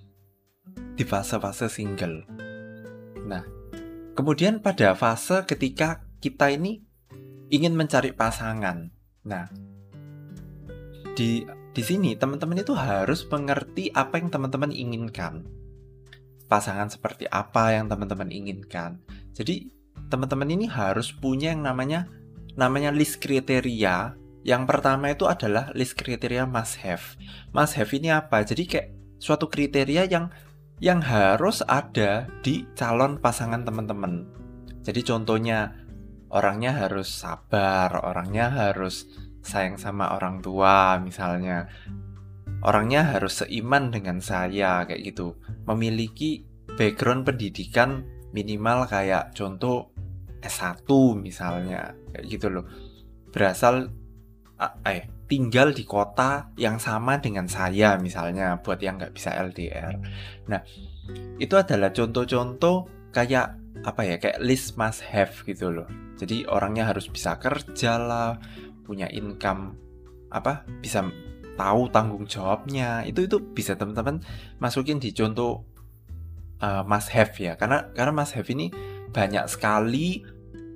di 0.96 1.04
fase-fase 1.04 1.68
single. 1.68 2.24
Nah 3.28 3.55
Kemudian 4.16 4.64
pada 4.64 4.96
fase 4.96 5.44
ketika 5.44 6.08
kita 6.24 6.48
ini 6.48 6.80
ingin 7.52 7.76
mencari 7.76 8.16
pasangan. 8.16 8.90
Nah, 9.28 9.52
di 11.20 11.44
di 11.76 11.84
sini 11.84 12.16
teman-teman 12.16 12.64
itu 12.64 12.72
harus 12.72 13.28
mengerti 13.28 13.92
apa 13.92 14.16
yang 14.18 14.32
teman-teman 14.32 14.72
inginkan. 14.72 15.44
pasangan 16.46 16.94
seperti 16.94 17.26
apa 17.26 17.74
yang 17.74 17.90
teman-teman 17.90 18.30
inginkan. 18.30 19.02
Jadi 19.34 19.74
teman-teman 20.14 20.46
ini 20.46 20.70
harus 20.70 21.10
punya 21.10 21.50
yang 21.50 21.66
namanya 21.66 22.06
namanya 22.54 22.94
list 22.94 23.18
kriteria. 23.18 24.14
Yang 24.46 24.64
pertama 24.70 25.10
itu 25.10 25.26
adalah 25.26 25.74
list 25.74 25.98
kriteria 25.98 26.46
must 26.46 26.78
have. 26.86 27.18
Must 27.50 27.74
have 27.82 27.90
ini 27.98 28.14
apa? 28.14 28.46
Jadi 28.46 28.70
kayak 28.70 28.94
suatu 29.18 29.50
kriteria 29.50 30.06
yang 30.06 30.30
yang 30.84 31.00
harus 31.00 31.64
ada 31.66 32.28
di 32.44 32.68
calon 32.76 33.16
pasangan 33.20 33.64
teman-teman. 33.64 34.28
Jadi 34.84 35.02
contohnya 35.08 35.72
orangnya 36.30 36.76
harus 36.76 37.08
sabar, 37.08 38.04
orangnya 38.04 38.52
harus 38.52 39.08
sayang 39.40 39.80
sama 39.80 40.18
orang 40.18 40.44
tua 40.44 41.00
misalnya. 41.00 41.70
Orangnya 42.66 43.06
harus 43.16 43.46
seiman 43.46 43.94
dengan 43.94 44.20
saya 44.20 44.84
kayak 44.90 45.16
gitu. 45.16 45.38
Memiliki 45.70 46.44
background 46.76 47.24
pendidikan 47.24 48.04
minimal 48.34 48.90
kayak 48.90 49.32
contoh 49.38 49.94
S1 50.44 50.84
misalnya 51.16 51.94
kayak 52.12 52.26
gitu 52.26 52.48
loh. 52.52 52.66
Berasal 53.32 53.94
eh 54.84 55.15
tinggal 55.26 55.74
di 55.74 55.84
kota 55.84 56.54
yang 56.56 56.78
sama 56.78 57.18
dengan 57.18 57.50
saya 57.50 57.98
misalnya 57.98 58.62
buat 58.62 58.78
yang 58.78 59.02
nggak 59.02 59.14
bisa 59.14 59.34
LDR. 59.34 59.98
Nah 60.50 60.62
itu 61.42 61.54
adalah 61.58 61.90
contoh-contoh 61.90 63.10
kayak 63.10 63.58
apa 63.86 64.02
ya 64.02 64.16
kayak 64.18 64.42
list 64.42 64.78
must 64.78 65.02
have 65.06 65.34
gitu 65.46 65.74
loh. 65.74 65.90
Jadi 66.16 66.48
orangnya 66.48 66.88
harus 66.88 67.12
bisa 67.12 67.36
kerja 67.42 68.00
lah, 68.00 68.40
punya 68.86 69.10
income 69.10 69.76
apa 70.30 70.68
bisa 70.82 71.06
tahu 71.56 71.88
tanggung 71.90 72.28
jawabnya 72.28 73.08
itu 73.08 73.26
itu 73.26 73.40
bisa 73.40 73.80
teman-teman 73.80 74.20
masukin 74.60 75.00
di 75.00 75.16
contoh 75.16 75.64
uh, 76.60 76.84
must 76.84 77.10
have 77.16 77.32
ya 77.40 77.56
karena 77.56 77.88
karena 77.96 78.12
must 78.12 78.36
have 78.36 78.48
ini 78.52 78.70
banyak 79.16 79.48
sekali 79.48 80.28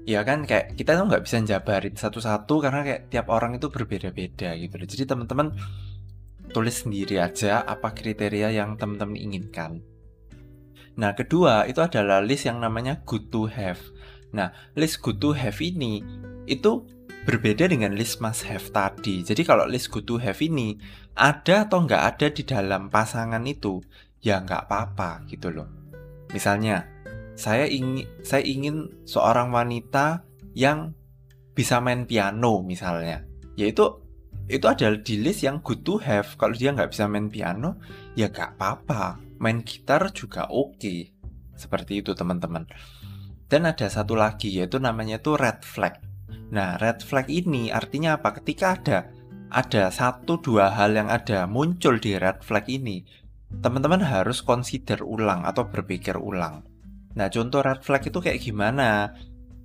ya 0.07 0.23
kan 0.23 0.47
kayak 0.47 0.75
kita 0.75 0.95
tuh 0.95 1.05
nggak 1.09 1.23
bisa 1.23 1.41
jabarin 1.43 1.95
satu-satu 1.95 2.55
karena 2.61 2.81
kayak 2.85 3.01
tiap 3.11 3.27
orang 3.31 3.55
itu 3.57 3.67
berbeda-beda 3.71 4.55
gitu 4.55 4.75
loh. 4.79 4.87
Jadi 4.87 5.03
teman-teman 5.07 5.47
tulis 6.49 6.81
sendiri 6.81 7.21
aja 7.21 7.61
apa 7.63 7.93
kriteria 7.93 8.49
yang 8.53 8.75
teman-teman 8.75 9.17
inginkan. 9.17 9.81
Nah, 10.99 11.15
kedua 11.15 11.63
itu 11.69 11.79
adalah 11.79 12.19
list 12.19 12.49
yang 12.49 12.59
namanya 12.59 12.99
good 13.07 13.31
to 13.31 13.47
have. 13.47 13.79
Nah, 14.35 14.51
list 14.75 14.99
good 14.99 15.23
to 15.23 15.31
have 15.31 15.55
ini 15.63 16.03
itu 16.43 16.83
berbeda 17.23 17.69
dengan 17.71 17.95
list 17.95 18.19
must 18.19 18.43
have 18.43 18.67
tadi. 18.73 19.23
Jadi 19.23 19.47
kalau 19.47 19.63
list 19.69 19.93
good 19.93 20.03
to 20.03 20.19
have 20.19 20.41
ini 20.43 20.75
ada 21.15 21.63
atau 21.63 21.87
nggak 21.87 22.03
ada 22.03 22.27
di 22.33 22.43
dalam 22.43 22.91
pasangan 22.91 23.43
itu, 23.47 23.79
ya 24.19 24.43
nggak 24.43 24.67
apa-apa 24.67 25.23
gitu 25.31 25.55
loh. 25.55 25.69
Misalnya, 26.35 26.98
saya 27.39 27.71
ingin 27.71 28.03
saya 28.19 28.43
ingin 28.43 28.91
seorang 29.07 29.55
wanita 29.55 30.27
yang 30.51 30.91
bisa 31.55 31.79
main 31.79 32.03
piano 32.03 32.59
misalnya. 32.59 33.23
Yaitu 33.55 34.03
itu 34.51 34.67
adalah 34.67 34.99
di 34.99 35.23
list 35.23 35.47
yang 35.47 35.63
good 35.63 35.87
to 35.87 35.95
have. 36.03 36.35
Kalau 36.35 36.51
dia 36.51 36.75
nggak 36.75 36.91
bisa 36.91 37.07
main 37.07 37.31
piano 37.31 37.79
ya 38.19 38.27
nggak 38.27 38.59
apa-apa. 38.59 39.23
Main 39.39 39.63
gitar 39.63 40.11
juga 40.11 40.51
oke. 40.51 40.75
Okay. 40.75 41.15
seperti 41.59 41.99
itu 41.99 42.15
teman-teman. 42.15 42.63
Dan 43.51 43.67
ada 43.67 43.91
satu 43.91 44.15
lagi 44.15 44.47
yaitu 44.47 44.79
namanya 44.79 45.19
itu 45.19 45.35
red 45.35 45.59
flag. 45.59 45.99
Nah 46.55 46.79
red 46.79 47.03
flag 47.03 47.27
ini 47.27 47.67
artinya 47.67 48.15
apa? 48.15 48.39
Ketika 48.39 48.79
ada 48.79 48.99
ada 49.51 49.91
satu 49.91 50.39
dua 50.39 50.71
hal 50.71 50.95
yang 50.95 51.11
ada 51.11 51.43
muncul 51.51 51.99
di 51.99 52.15
red 52.15 52.39
flag 52.47 52.63
ini 52.71 53.03
teman-teman 53.59 53.99
harus 53.99 54.39
consider 54.39 55.01
ulang 55.01 55.43
atau 55.43 55.67
berpikir 55.67 56.15
ulang 56.15 56.68
Nah, 57.17 57.27
contoh 57.31 57.65
red 57.65 57.81
flag 57.81 58.05
itu 58.05 58.19
kayak 58.21 58.39
gimana? 58.41 59.15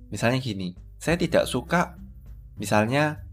Misalnya 0.09 0.41
gini, 0.41 0.73
saya 0.97 1.19
tidak 1.19 1.45
suka 1.45 1.97
misalnya 2.55 3.25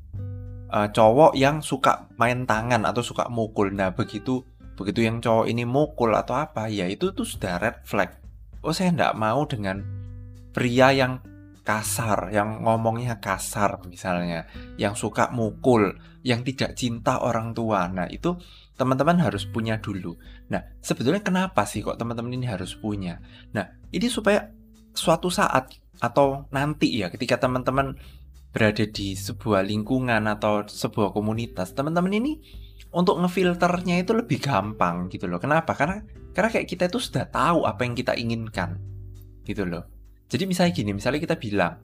uh, 0.72 0.88
cowok 0.90 1.38
yang 1.38 1.62
suka 1.62 2.10
main 2.18 2.48
tangan 2.48 2.82
atau 2.88 3.04
suka 3.04 3.28
mukul. 3.28 3.70
Nah, 3.72 3.94
begitu 3.94 4.42
begitu 4.76 5.04
yang 5.04 5.20
cowok 5.20 5.46
ini 5.46 5.62
mukul 5.68 6.12
atau 6.16 6.36
apa, 6.36 6.66
ya 6.72 6.88
itu 6.88 7.12
tuh 7.12 7.28
sudah 7.28 7.60
red 7.60 7.84
flag. 7.84 8.18
Oh, 8.64 8.72
saya 8.72 8.90
tidak 8.90 9.14
mau 9.18 9.44
dengan 9.44 9.82
pria 10.52 10.90
yang 10.94 11.20
kasar, 11.62 12.34
yang 12.34 12.66
ngomongnya 12.66 13.22
kasar 13.22 13.78
misalnya, 13.86 14.50
yang 14.78 14.98
suka 14.98 15.30
mukul, 15.30 15.94
yang 16.26 16.42
tidak 16.42 16.74
cinta 16.74 17.22
orang 17.22 17.54
tua. 17.54 17.86
Nah, 17.86 18.10
itu 18.10 18.34
teman-teman 18.74 19.22
harus 19.22 19.46
punya 19.46 19.78
dulu. 19.78 20.18
Nah, 20.50 20.62
sebetulnya 20.82 21.22
kenapa 21.22 21.62
sih 21.66 21.82
kok 21.82 21.98
teman-teman 21.98 22.34
ini 22.34 22.46
harus 22.50 22.74
punya? 22.74 23.22
Nah, 23.54 23.81
ini 23.92 24.08
supaya 24.08 24.48
suatu 24.92 25.28
saat 25.28 25.72
atau 26.02 26.48
nanti 26.50 26.98
ya 26.98 27.12
ketika 27.12 27.38
teman-teman 27.38 27.94
berada 28.52 28.84
di 28.84 29.16
sebuah 29.16 29.64
lingkungan 29.64 30.28
atau 30.28 30.64
sebuah 30.68 31.16
komunitas, 31.16 31.72
teman-teman 31.72 32.12
ini 32.12 32.32
untuk 32.92 33.16
ngefilternya 33.24 34.04
itu 34.04 34.12
lebih 34.12 34.44
gampang 34.44 35.08
gitu 35.08 35.24
loh. 35.24 35.40
Kenapa? 35.40 35.72
Karena 35.72 36.04
karena 36.36 36.48
kayak 36.52 36.68
kita 36.68 36.84
itu 36.92 37.00
sudah 37.00 37.28
tahu 37.28 37.64
apa 37.64 37.84
yang 37.84 37.96
kita 37.96 38.12
inginkan. 38.16 38.76
Gitu 39.42 39.64
loh. 39.64 39.88
Jadi 40.28 40.44
misalnya 40.48 40.72
gini, 40.72 40.90
misalnya 40.96 41.20
kita 41.20 41.36
bilang, 41.36 41.80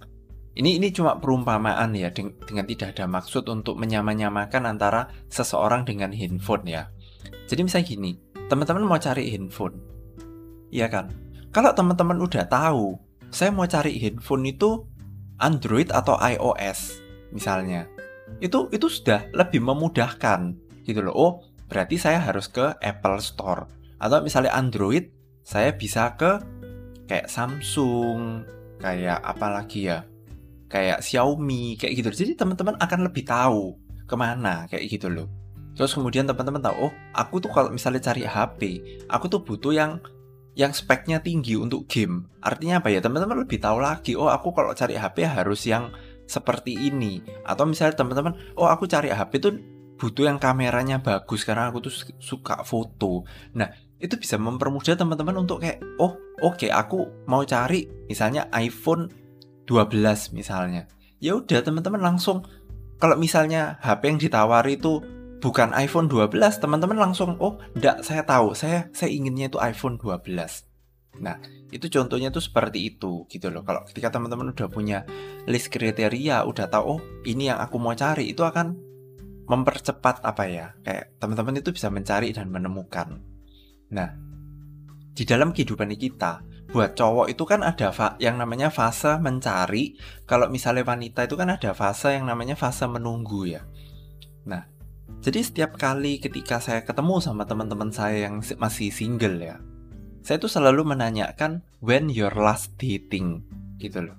ini 0.56 0.76
ini 0.80 0.88
cuma 0.92 1.16
perumpamaan 1.20 1.92
ya 1.96 2.12
dengan 2.12 2.64
tidak 2.64 2.96
ada 2.96 3.04
maksud 3.08 3.44
untuk 3.48 3.76
menyamanyamakan 3.80 4.68
antara 4.68 5.08
seseorang 5.28 5.84
dengan 5.84 6.12
handphone 6.12 6.64
ya. 6.68 6.88
Jadi 7.48 7.60
misalnya 7.64 7.86
gini, 7.88 8.10
teman-teman 8.48 8.84
mau 8.84 9.00
cari 9.00 9.32
handphone. 9.32 9.80
Iya 10.68 10.88
kan? 10.92 11.27
Kalau 11.50 11.72
teman-teman 11.72 12.18
udah 12.20 12.44
tahu, 12.46 12.98
saya 13.32 13.52
mau 13.52 13.64
cari 13.64 13.96
handphone 14.00 14.48
itu 14.48 14.84
Android 15.40 15.88
atau 15.92 16.16
iOS 16.18 17.00
misalnya. 17.32 17.88
Itu 18.38 18.68
itu 18.70 18.86
sudah 18.88 19.32
lebih 19.32 19.64
memudahkan 19.64 20.54
gitu 20.84 21.00
loh. 21.00 21.14
Oh, 21.16 21.32
berarti 21.68 21.96
saya 21.96 22.20
harus 22.20 22.48
ke 22.48 22.76
Apple 22.80 23.20
Store. 23.24 23.68
Atau 23.98 24.22
misalnya 24.22 24.54
Android, 24.54 25.10
saya 25.42 25.74
bisa 25.74 26.14
ke 26.14 26.38
kayak 27.08 27.32
Samsung, 27.32 28.44
kayak 28.78 29.18
apa 29.24 29.46
lagi 29.48 29.88
ya? 29.88 30.04
kayak 30.68 31.00
Xiaomi 31.00 31.80
kayak 31.80 31.92
gitu 31.98 32.08
jadi 32.12 32.32
teman-teman 32.36 32.76
akan 32.78 33.08
lebih 33.08 33.24
tahu 33.24 33.74
ke 34.04 34.14
mana 34.14 34.68
kayak 34.68 34.84
gitu 34.86 35.08
loh 35.08 35.26
terus 35.72 35.96
kemudian 35.96 36.28
teman-teman 36.28 36.60
tahu 36.60 36.88
oh 36.88 36.92
aku 37.16 37.40
tuh 37.40 37.50
kalau 37.50 37.72
misalnya 37.72 38.04
cari 38.04 38.28
HP 38.28 38.60
aku 39.08 39.26
tuh 39.32 39.40
butuh 39.40 39.72
yang 39.72 39.98
yang 40.58 40.74
speknya 40.74 41.22
tinggi 41.22 41.54
untuk 41.54 41.86
game. 41.86 42.26
Artinya 42.42 42.82
apa 42.82 42.90
ya? 42.90 42.98
Teman-teman 42.98 43.46
lebih 43.46 43.62
tahu 43.62 43.78
lagi 43.78 44.18
oh 44.18 44.26
aku 44.26 44.50
kalau 44.50 44.74
cari 44.74 44.98
HP 44.98 45.22
harus 45.22 45.62
yang 45.62 45.94
seperti 46.26 46.74
ini. 46.74 47.22
Atau 47.46 47.70
misalnya 47.70 48.02
teman-teman 48.02 48.34
oh 48.58 48.66
aku 48.66 48.90
cari 48.90 49.14
HP 49.14 49.38
tuh 49.38 49.54
butuh 49.94 50.26
yang 50.26 50.42
kameranya 50.42 50.98
bagus 50.98 51.46
karena 51.46 51.70
aku 51.70 51.86
tuh 51.86 51.94
suka 52.18 52.66
foto. 52.66 53.22
Nah 53.54 53.70
itu 54.02 54.18
bisa 54.18 54.34
mempermudah 54.34 54.98
teman-teman 54.98 55.46
untuk 55.46 55.62
kayak 55.62 55.78
oh 56.02 56.18
oke 56.42 56.58
okay, 56.58 56.74
aku 56.74 57.06
mau 57.30 57.46
cari 57.46 57.86
misalnya 58.10 58.50
iPhone 58.50 59.06
12 59.70 60.34
misalnya. 60.34 60.90
Ya 61.22 61.38
udah 61.38 61.62
teman-teman 61.62 62.02
langsung 62.02 62.42
kalau 62.98 63.14
misalnya 63.14 63.78
HP 63.78 64.10
yang 64.10 64.18
ditawari 64.18 64.74
itu 64.74 65.17
bukan 65.38 65.70
iPhone 65.74 66.10
12, 66.10 66.34
teman-teman 66.58 66.98
langsung 66.98 67.38
oh, 67.38 67.58
enggak 67.78 68.02
saya 68.02 68.22
tahu, 68.26 68.54
saya 68.54 68.90
saya 68.90 69.10
inginnya 69.10 69.50
itu 69.50 69.58
iPhone 69.62 69.98
12. 69.98 70.66
Nah, 71.18 71.38
itu 71.74 71.86
contohnya 71.90 72.30
tuh 72.30 72.42
seperti 72.42 72.94
itu 72.94 73.26
gitu 73.26 73.50
loh. 73.50 73.66
Kalau 73.66 73.82
ketika 73.86 74.14
teman-teman 74.14 74.54
udah 74.54 74.68
punya 74.70 75.02
list 75.50 75.70
kriteria, 75.74 76.46
udah 76.46 76.66
tahu 76.70 76.84
oh, 76.98 77.00
ini 77.26 77.50
yang 77.50 77.58
aku 77.58 77.76
mau 77.82 77.94
cari, 77.94 78.30
itu 78.30 78.42
akan 78.46 78.78
mempercepat 79.48 80.22
apa 80.22 80.44
ya? 80.46 80.66
Kayak 80.84 81.18
teman-teman 81.18 81.58
itu 81.58 81.70
bisa 81.74 81.90
mencari 81.90 82.30
dan 82.30 82.50
menemukan. 82.52 83.18
Nah, 83.90 84.10
di 85.16 85.24
dalam 85.26 85.50
kehidupan 85.50 85.90
kita, 85.98 86.46
buat 86.68 86.92
cowok 86.92 87.32
itu 87.32 87.42
kan 87.48 87.64
ada 87.64 87.90
yang 88.20 88.36
namanya 88.36 88.68
fase 88.68 89.16
mencari. 89.18 89.96
Kalau 90.28 90.52
misalnya 90.52 90.84
wanita 90.84 91.24
itu 91.24 91.34
kan 91.34 91.48
ada 91.48 91.72
fase 91.72 92.14
yang 92.14 92.28
namanya 92.28 92.54
fase 92.54 92.84
menunggu 92.84 93.48
ya. 93.48 93.64
Nah, 94.44 94.77
jadi 95.18 95.40
setiap 95.42 95.76
kali 95.76 96.22
ketika 96.22 96.62
saya 96.62 96.86
ketemu 96.86 97.18
sama 97.18 97.44
teman-teman 97.44 97.90
saya 97.90 98.30
yang 98.30 98.40
masih 98.60 98.94
single 98.94 99.38
ya, 99.42 99.58
saya 100.22 100.38
tuh 100.38 100.50
selalu 100.50 100.94
menanyakan 100.94 101.64
when 101.82 102.06
your 102.12 102.32
last 102.34 102.74
dating 102.78 103.42
gitu 103.82 104.06
loh. 104.06 104.16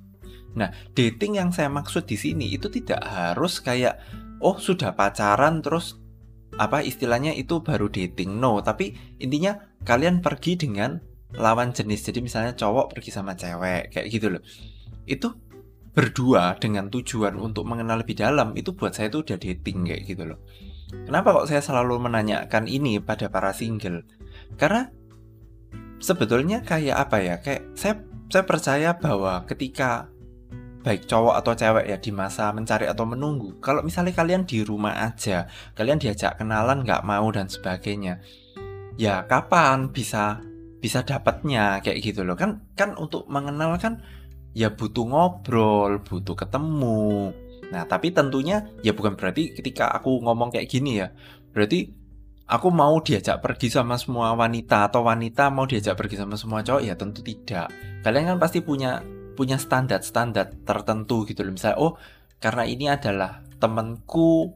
Nah, 0.57 0.73
dating 0.97 1.37
yang 1.39 1.49
saya 1.55 1.69
maksud 1.71 2.09
di 2.09 2.17
sini 2.19 2.51
itu 2.51 2.67
tidak 2.67 2.99
harus 3.05 3.61
kayak 3.63 4.01
oh 4.43 4.57
sudah 4.57 4.97
pacaran 4.97 5.61
terus 5.63 5.95
apa 6.57 6.83
istilahnya 6.83 7.31
itu 7.37 7.61
baru 7.61 7.87
dating. 7.87 8.35
No, 8.41 8.59
tapi 8.59 8.91
intinya 9.21 9.55
kalian 9.85 10.19
pergi 10.19 10.59
dengan 10.59 10.99
lawan 11.37 11.69
jenis 11.69 12.09
jadi 12.09 12.19
misalnya 12.25 12.53
cowok 12.57 12.97
pergi 12.97 13.13
sama 13.13 13.37
cewek 13.37 13.93
kayak 13.93 14.07
gitu 14.09 14.33
loh 14.33 14.41
itu 15.05 15.29
berdua 15.93 16.57
dengan 16.57 16.89
tujuan 16.89 17.37
untuk 17.37 17.69
mengenal 17.69 18.01
lebih 18.01 18.17
dalam 18.17 18.57
itu 18.57 18.73
buat 18.73 18.97
saya 18.97 19.13
itu 19.13 19.21
udah 19.21 19.37
dating 19.37 19.85
kayak 19.85 20.01
gitu 20.09 20.23
loh 20.25 20.39
kenapa 20.89 21.35
kok 21.35 21.47
saya 21.49 21.61
selalu 21.61 22.01
menanyakan 22.09 22.65
ini 22.65 23.01
pada 23.01 23.29
para 23.29 23.53
single? 23.53 24.05
Karena 24.57 24.89
sebetulnya 26.01 26.61
kayak 26.65 26.97
apa 27.09 27.17
ya? 27.21 27.35
Kayak 27.41 27.73
saya 27.77 28.01
saya 28.29 28.43
percaya 28.45 28.89
bahwa 28.97 29.45
ketika 29.49 30.09
baik 30.79 31.09
cowok 31.09 31.35
atau 31.43 31.53
cewek 31.57 31.85
ya 31.91 31.97
di 31.99 32.11
masa 32.15 32.55
mencari 32.55 32.87
atau 32.87 33.03
menunggu 33.03 33.59
kalau 33.59 33.83
misalnya 33.83 34.15
kalian 34.15 34.47
di 34.47 34.63
rumah 34.63 35.11
aja 35.11 35.43
kalian 35.75 35.99
diajak 35.99 36.39
kenalan 36.39 36.87
nggak 36.87 37.03
mau 37.03 37.27
dan 37.35 37.51
sebagainya 37.51 38.23
ya 38.95 39.27
kapan 39.27 39.91
bisa 39.91 40.39
bisa 40.79 41.03
dapatnya? 41.03 41.83
Kayak 41.83 41.99
gitu 42.01 42.21
loh. 42.23 42.35
Kan 42.39 42.63
kan 42.73 42.95
untuk 42.95 43.27
mengenal 43.27 43.75
kan 43.77 44.03
ya 44.55 44.73
butuh 44.73 45.05
ngobrol 45.05 46.01
butuh 46.01 46.35
ketemu 46.35 47.31
nah 47.69 47.85
tapi 47.85 48.09
tentunya 48.09 48.65
ya 48.81 48.97
bukan 48.97 49.13
berarti 49.13 49.53
ketika 49.53 49.93
aku 49.93 50.21
ngomong 50.25 50.49
kayak 50.53 50.67
gini 50.69 51.01
ya. 51.01 51.13
Berarti 51.53 51.89
aku 52.49 52.67
mau 52.73 52.97
diajak 52.97 53.45
pergi 53.45 53.69
sama 53.69 53.95
semua 54.01 54.33
wanita 54.33 54.89
atau 54.89 55.05
wanita 55.05 55.53
mau 55.53 55.69
diajak 55.69 55.93
pergi 55.93 56.17
sama 56.17 56.33
semua 56.33 56.65
cowok? 56.65 56.81
Ya 56.81 56.97
tentu 56.97 57.21
tidak. 57.21 57.69
Kalian 58.01 58.35
kan 58.35 58.37
pasti 58.41 58.65
punya 58.65 59.05
punya 59.37 59.55
standar-standar 59.55 60.51
tertentu 60.65 61.23
gitu 61.29 61.45
loh. 61.45 61.53
Misalnya 61.53 61.77
oh 61.77 61.93
karena 62.41 62.63
ini 62.65 62.89
adalah 62.89 63.39
temanku 63.61 64.55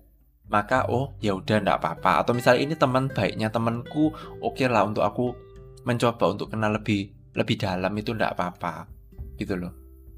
maka 0.50 0.86
oh 0.92 1.16
ya 1.22 1.38
udah 1.38 1.62
ndak 1.64 1.78
apa-apa. 1.80 2.26
Atau 2.26 2.34
misalnya 2.36 2.62
ini 2.66 2.76
teman 2.76 3.08
baiknya 3.14 3.54
temanku 3.54 4.12
oke 4.42 4.58
okay 4.58 4.68
lah 4.68 4.84
untuk 4.84 5.06
aku 5.06 5.38
mencoba 5.86 6.34
untuk 6.34 6.52
kenal 6.52 6.76
lebih 6.76 7.14
lebih 7.38 7.56
dalam 7.62 7.94
itu 7.94 8.12
ndak 8.12 8.36
apa-apa. 8.36 8.90
Gitu 9.38 9.54
loh. 9.54 9.72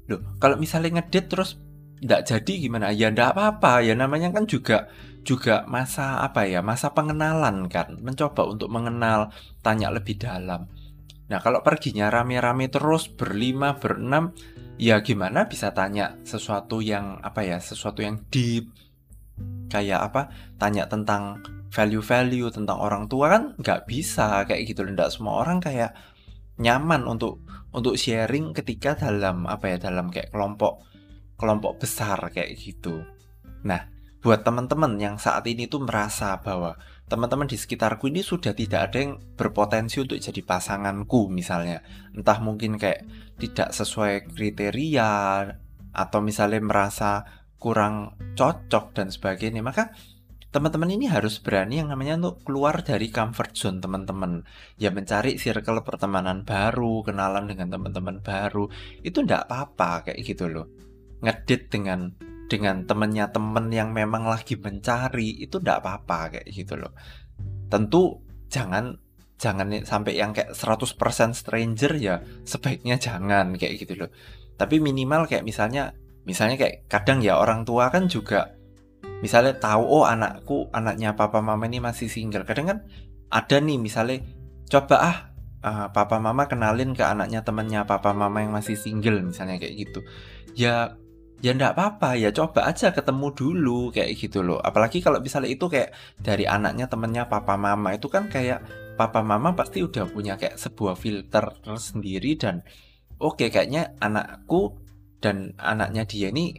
Loh 0.08 0.20
kalau 0.40 0.56
misalnya 0.56 1.00
ngedit 1.00 1.28
terus 1.30 1.60
ndak 2.02 2.28
jadi 2.28 2.52
gimana? 2.68 2.92
Ya 2.92 3.08
ndak 3.12 3.36
apa-apa. 3.36 3.84
Ya 3.84 3.96
namanya 3.96 4.32
kan 4.32 4.44
juga 4.48 4.90
juga 5.26 5.66
masa 5.66 6.22
apa 6.22 6.46
ya 6.46 6.60
masa 6.60 6.92
pengenalan 6.92 7.66
kan. 7.70 7.98
Mencoba 8.00 8.46
untuk 8.46 8.68
mengenal 8.72 9.32
tanya 9.64 9.92
lebih 9.92 10.20
dalam. 10.20 10.68
Nah 11.26 11.38
kalau 11.42 11.60
perginya 11.66 12.06
rame-rame 12.12 12.70
terus 12.70 13.10
berlima 13.10 13.74
berenam 13.76 14.30
ya 14.78 15.02
gimana 15.02 15.50
bisa 15.50 15.74
tanya 15.74 16.14
sesuatu 16.22 16.78
yang 16.78 17.18
apa 17.24 17.42
ya 17.42 17.58
sesuatu 17.58 18.04
yang 18.04 18.22
deep? 18.30 18.70
Kayak 19.66 20.12
apa? 20.12 20.22
Tanya 20.56 20.86
tentang 20.86 21.42
value-value 21.76 22.48
tentang 22.48 22.78
orang 22.80 23.04
tua 23.04 23.36
kan 23.36 23.42
nggak 23.60 23.84
bisa 23.84 24.48
kayak 24.48 24.64
gitu 24.64 24.86
tidak 24.86 25.12
semua 25.12 25.44
orang 25.44 25.60
kayak 25.60 25.92
nyaman 26.56 27.04
untuk 27.04 27.44
untuk 27.76 28.00
sharing 28.00 28.56
ketika 28.56 28.96
dalam 28.96 29.44
apa 29.44 29.76
ya 29.76 29.76
dalam 29.76 30.08
kayak 30.08 30.32
kelompok 30.32 30.80
kelompok 31.36 31.84
besar 31.84 32.18
kayak 32.32 32.56
gitu. 32.56 33.04
Nah 33.64 33.96
buat 34.26 34.42
teman-teman 34.42 34.98
yang 34.98 35.22
saat 35.22 35.46
ini 35.46 35.70
tuh 35.70 35.86
merasa 35.86 36.42
bahwa 36.42 36.74
teman-teman 37.06 37.46
di 37.46 37.54
sekitarku 37.54 38.10
ini 38.10 38.26
sudah 38.26 38.50
tidak 38.58 38.90
ada 38.90 38.98
yang 38.98 39.22
berpotensi 39.38 40.02
untuk 40.02 40.18
jadi 40.18 40.42
pasanganku 40.42 41.30
misalnya. 41.30 41.78
Entah 42.10 42.42
mungkin 42.42 42.74
kayak 42.74 43.06
tidak 43.38 43.70
sesuai 43.70 44.26
kriteria 44.34 45.12
atau 45.94 46.18
misalnya 46.18 46.58
merasa 46.58 47.22
kurang 47.62 48.18
cocok 48.34 48.98
dan 48.98 49.14
sebagainya. 49.14 49.62
Maka 49.62 49.94
teman-teman 50.50 50.90
ini 50.90 51.06
harus 51.06 51.38
berani 51.38 51.78
yang 51.78 51.94
namanya 51.94 52.18
untuk 52.18 52.50
keluar 52.50 52.82
dari 52.82 53.14
comfort 53.14 53.54
zone 53.54 53.78
teman-teman. 53.78 54.42
Ya 54.74 54.90
mencari 54.90 55.38
circle 55.38 55.86
pertemanan 55.86 56.42
baru 56.42 57.06
kenalan 57.06 57.46
dengan 57.46 57.70
teman-teman 57.70 58.26
baru. 58.26 58.66
Itu 59.06 59.22
ndak 59.22 59.46
apa-apa 59.46 60.10
kayak 60.10 60.18
gitu 60.26 60.50
loh 60.50 60.66
ngedit 61.20 61.72
dengan 61.72 62.12
dengan 62.46 62.86
temennya 62.86 63.34
temen 63.34 63.68
yang 63.74 63.90
memang 63.90 64.26
lagi 64.30 64.54
mencari 64.54 65.42
itu 65.42 65.58
ndak 65.58 65.82
apa-apa 65.82 66.38
kayak 66.38 66.46
gitu 66.50 66.78
loh. 66.78 66.94
Tentu 67.66 68.22
jangan 68.46 68.94
jangan 69.36 69.68
sampai 69.84 70.16
yang 70.16 70.32
kayak 70.32 70.56
100% 70.56 71.36
stranger 71.36 71.92
ya 72.00 72.22
sebaiknya 72.46 72.96
jangan 72.96 73.58
kayak 73.58 73.82
gitu 73.82 73.98
loh. 73.98 74.10
Tapi 74.56 74.80
minimal 74.80 75.28
kayak 75.28 75.44
misalnya 75.44 75.92
misalnya 76.24 76.56
kayak 76.56 76.88
kadang 76.88 77.20
ya 77.20 77.36
orang 77.36 77.66
tua 77.66 77.92
kan 77.92 78.08
juga 78.08 78.56
misalnya 79.20 79.56
tahu 79.56 79.84
oh 79.84 80.04
anakku 80.06 80.70
anaknya 80.72 81.12
papa 81.18 81.42
mama 81.42 81.66
ini 81.66 81.82
masih 81.82 82.08
single. 82.08 82.46
Kadang 82.46 82.66
kan 82.70 82.78
ada 83.28 83.56
nih 83.58 83.76
misalnya 83.76 84.22
coba 84.70 84.96
ah 85.02 85.16
uh, 85.66 85.86
papa 85.90 86.22
mama 86.22 86.46
kenalin 86.46 86.94
ke 86.94 87.02
anaknya 87.02 87.42
temennya 87.42 87.84
papa 87.84 88.14
mama 88.14 88.40
yang 88.40 88.54
masih 88.54 88.78
single 88.78 89.20
misalnya 89.20 89.58
kayak 89.58 89.74
gitu. 89.76 90.00
Ya 90.56 90.96
ya 91.44 91.52
ndak 91.52 91.76
apa-apa. 91.76 92.16
Ya 92.16 92.32
coba 92.32 92.68
aja 92.68 92.92
ketemu 92.92 93.32
dulu 93.32 93.80
kayak 93.92 94.16
gitu 94.16 94.40
loh. 94.40 94.60
Apalagi 94.60 95.04
kalau 95.04 95.20
misalnya 95.20 95.50
itu 95.52 95.66
kayak 95.68 95.92
dari 96.20 96.48
anaknya 96.48 96.88
temennya 96.88 97.28
papa 97.28 97.54
mama 97.60 97.96
itu 97.96 98.08
kan 98.08 98.28
kayak 98.28 98.64
papa 98.96 99.20
mama 99.20 99.52
pasti 99.52 99.84
udah 99.84 100.08
punya 100.08 100.40
kayak 100.40 100.56
sebuah 100.56 100.96
filter 100.96 101.44
tersendiri 101.60 102.40
dan 102.40 102.64
oke 103.20 103.36
okay, 103.36 103.48
kayaknya 103.52 103.92
anakku 104.00 104.76
dan 105.20 105.52
anaknya 105.60 106.08
dia 106.08 106.32
ini 106.32 106.56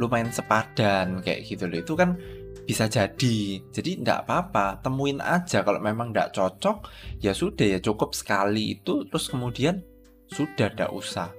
lumayan 0.00 0.32
sepadan 0.32 1.20
kayak 1.20 1.44
gitu 1.44 1.68
loh. 1.68 1.78
Itu 1.80 1.94
kan 1.94 2.16
bisa 2.64 2.88
jadi. 2.88 3.60
Jadi 3.70 4.00
ndak 4.00 4.24
apa-apa. 4.24 4.80
Temuin 4.80 5.20
aja. 5.20 5.60
Kalau 5.62 5.78
memang 5.78 6.10
ndak 6.10 6.32
cocok 6.32 6.88
ya 7.20 7.36
sudah 7.36 7.76
ya 7.76 7.78
cukup 7.78 8.16
sekali 8.16 8.80
itu. 8.80 9.04
Terus 9.06 9.28
kemudian 9.28 9.84
sudah 10.32 10.72
ndak 10.72 10.90
usah 10.90 11.30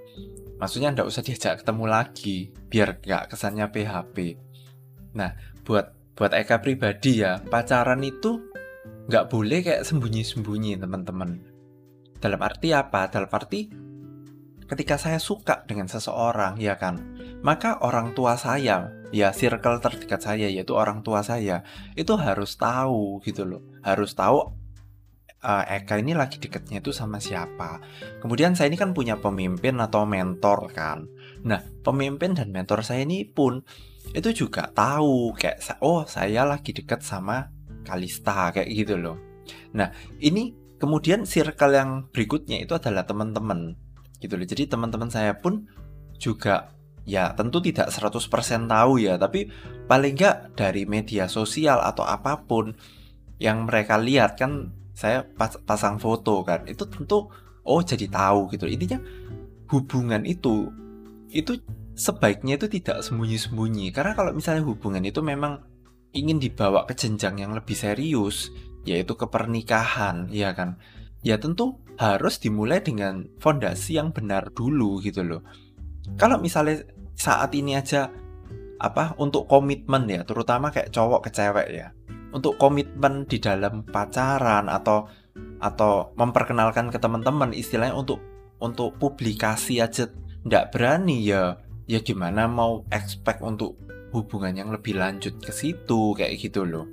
maksudnya 0.57 0.91
ndak 0.91 1.07
usah 1.07 1.21
diajak 1.21 1.63
ketemu 1.63 1.85
lagi 1.87 2.51
biar 2.71 3.01
nggak 3.03 3.33
kesannya 3.33 3.67
PHP 3.71 4.15
nah 5.15 5.35
buat 5.65 5.95
buat 6.15 6.31
Eka 6.31 6.63
pribadi 6.63 7.19
ya 7.19 7.43
pacaran 7.43 7.99
itu 8.03 8.55
nggak 9.05 9.25
boleh 9.29 9.59
kayak 9.61 9.85
sembunyi-sembunyi 9.85 10.81
teman-teman. 10.81 11.37
Dalam 12.17 12.41
arti 12.41 12.73
apa? 12.73 13.05
Dalam 13.05 13.29
arti 13.29 13.69
ketika 14.65 14.97
saya 14.97 15.21
suka 15.21 15.61
dengan 15.69 15.85
seseorang 15.85 16.57
ya 16.57 16.73
kan? 16.79 16.97
Maka 17.45 17.77
orang 17.85 18.17
tua 18.17 18.33
saya 18.33 18.89
ya 19.13 19.29
circle 19.29 19.77
terdekat 19.77 20.25
saya 20.25 20.49
yaitu 20.49 20.73
orang 20.73 21.05
tua 21.05 21.21
saya 21.21 21.61
itu 21.93 22.17
harus 22.17 22.57
tahu 22.57 23.21
gitu 23.21 23.45
loh. 23.45 23.61
Harus 23.85 24.17
tahu 24.17 24.57
uh, 25.45 25.63
Eka 25.69 26.01
ini 26.01 26.17
lagi 26.17 26.41
deketnya 26.41 26.81
itu 26.81 26.89
sama 26.89 27.21
siapa. 27.21 27.77
Kemudian 28.17 28.57
saya 28.57 28.73
ini 28.73 28.77
kan 28.81 28.97
punya 28.97 29.21
pemimpin 29.21 29.77
atau 29.77 30.09
mentor 30.09 30.73
kan. 30.73 31.05
Nah, 31.45 31.61
pemimpin 31.85 32.33
dan 32.33 32.49
mentor 32.49 32.81
saya 32.81 33.05
ini 33.05 33.21
pun 33.29 33.61
itu 34.11 34.45
juga 34.45 34.73
tahu 34.73 35.37
kayak 35.37 35.77
oh 35.85 36.09
saya 36.09 36.45
lagi 36.45 36.73
deket 36.73 37.05
sama 37.05 37.53
Kalista 37.85 38.49
kayak 38.49 38.69
gitu 38.73 38.97
loh. 38.97 39.17
Nah, 39.77 39.93
ini 40.17 40.57
kemudian 40.81 41.29
circle 41.29 41.77
yang 41.77 42.09
berikutnya 42.09 42.65
itu 42.65 42.73
adalah 42.73 43.05
teman-teman 43.05 43.77
gitu 44.17 44.33
loh. 44.33 44.47
Jadi 44.49 44.65
teman-teman 44.65 45.13
saya 45.13 45.37
pun 45.37 45.69
juga 46.17 46.73
ya 47.05 47.37
tentu 47.37 47.61
tidak 47.61 47.93
100% 47.93 48.65
tahu 48.65 48.93
ya, 48.97 49.21
tapi 49.21 49.53
paling 49.85 50.17
nggak 50.17 50.57
dari 50.57 50.89
media 50.89 51.29
sosial 51.29 51.77
atau 51.85 52.01
apa 52.01 52.41
pun 52.49 52.73
yang 53.37 53.69
mereka 53.69 54.01
lihat 54.01 54.39
kan 54.39 54.73
saya 54.95 55.27
pas, 55.27 55.51
pasang 55.67 55.99
foto 55.99 56.41
kan 56.47 56.63
itu 56.65 56.87
tentu 56.87 57.27
oh 57.67 57.81
jadi 57.83 58.07
tahu 58.07 58.47
gitu. 58.55 58.65
Intinya 58.65 59.03
hubungan 59.69 60.23
itu 60.23 60.71
itu 61.29 61.59
sebaiknya 61.99 62.55
itu 62.55 62.71
tidak 62.71 63.03
sembunyi-sembunyi. 63.03 63.91
Karena 63.91 64.15
kalau 64.15 64.31
misalnya 64.31 64.63
hubungan 64.63 65.03
itu 65.03 65.19
memang 65.19 65.59
ingin 66.15 66.39
dibawa 66.39 66.87
ke 66.87 66.95
jenjang 66.95 67.43
yang 67.43 67.51
lebih 67.51 67.75
serius 67.75 68.49
yaitu 68.87 69.19
ke 69.19 69.27
pernikahan 69.27 70.31
ya 70.31 70.55
kan? 70.55 70.79
Ya 71.25 71.41
tentu 71.41 71.83
harus 71.99 72.39
dimulai 72.39 72.79
dengan 72.79 73.27
fondasi 73.41 73.99
yang 73.99 74.15
benar 74.15 74.53
dulu 74.55 75.03
gitu 75.03 75.27
loh. 75.27 75.41
Kalau 76.15 76.39
misalnya 76.39 76.85
saat 77.17 77.51
ini 77.57 77.75
aja 77.75 78.13
apa 78.79 79.15
untuk 79.17 79.47
komitmen 79.47 80.05
ya 80.11 80.21
terutama 80.27 80.69
kayak 80.69 80.91
cowok 80.91 81.25
ke 81.25 81.29
cewek 81.31 81.67
ya 81.71 81.95
untuk 82.35 82.59
komitmen 82.59 83.23
di 83.23 83.39
dalam 83.39 83.87
pacaran 83.87 84.67
atau 84.67 85.07
atau 85.63 86.11
memperkenalkan 86.19 86.91
ke 86.91 86.99
teman-teman 86.99 87.55
istilahnya 87.55 87.95
untuk 87.95 88.19
untuk 88.59 88.99
publikasi 88.99 89.79
aja 89.79 90.11
nggak 90.43 90.75
berani 90.75 91.23
ya 91.23 91.55
ya 91.87 92.03
gimana 92.03 92.45
mau 92.51 92.83
expect 92.91 93.39
untuk 93.39 93.79
hubungan 94.11 94.51
yang 94.55 94.69
lebih 94.71 94.99
lanjut 94.99 95.39
ke 95.39 95.51
situ 95.55 96.15
kayak 96.15 96.35
gitu 96.39 96.67
loh. 96.67 96.87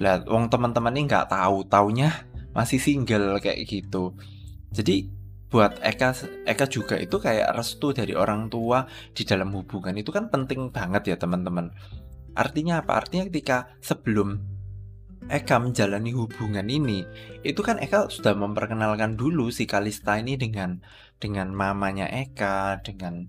Lah 0.00 0.24
wong 0.28 0.52
teman-teman 0.52 0.92
ini 0.96 1.08
nggak 1.08 1.32
tahu 1.32 1.64
taunya 1.68 2.12
masih 2.52 2.80
single 2.80 3.40
kayak 3.40 3.64
gitu. 3.64 4.16
Jadi 4.72 5.08
buat 5.50 5.82
Eka 5.82 6.14
Eka 6.46 6.66
juga 6.70 6.94
itu 6.96 7.18
kayak 7.18 7.52
restu 7.58 7.90
dari 7.90 8.14
orang 8.14 8.46
tua 8.46 8.86
di 9.12 9.26
dalam 9.26 9.50
hubungan 9.52 9.98
itu 9.98 10.14
kan 10.14 10.30
penting 10.30 10.70
banget 10.70 11.12
ya 11.12 11.16
teman-teman. 11.18 11.74
Artinya 12.38 12.80
apa? 12.80 13.02
Artinya 13.02 13.26
ketika 13.26 13.74
sebelum 13.82 14.38
Eka 15.28 15.60
menjalani 15.60 16.16
hubungan 16.16 16.64
ini, 16.64 17.04
itu 17.44 17.60
kan 17.60 17.76
Eka 17.76 18.08
sudah 18.08 18.32
memperkenalkan 18.32 19.20
dulu 19.20 19.52
si 19.52 19.68
Kalista 19.68 20.16
ini 20.16 20.40
dengan 20.40 20.80
dengan 21.20 21.52
mamanya 21.52 22.08
Eka, 22.08 22.80
dengan 22.80 23.28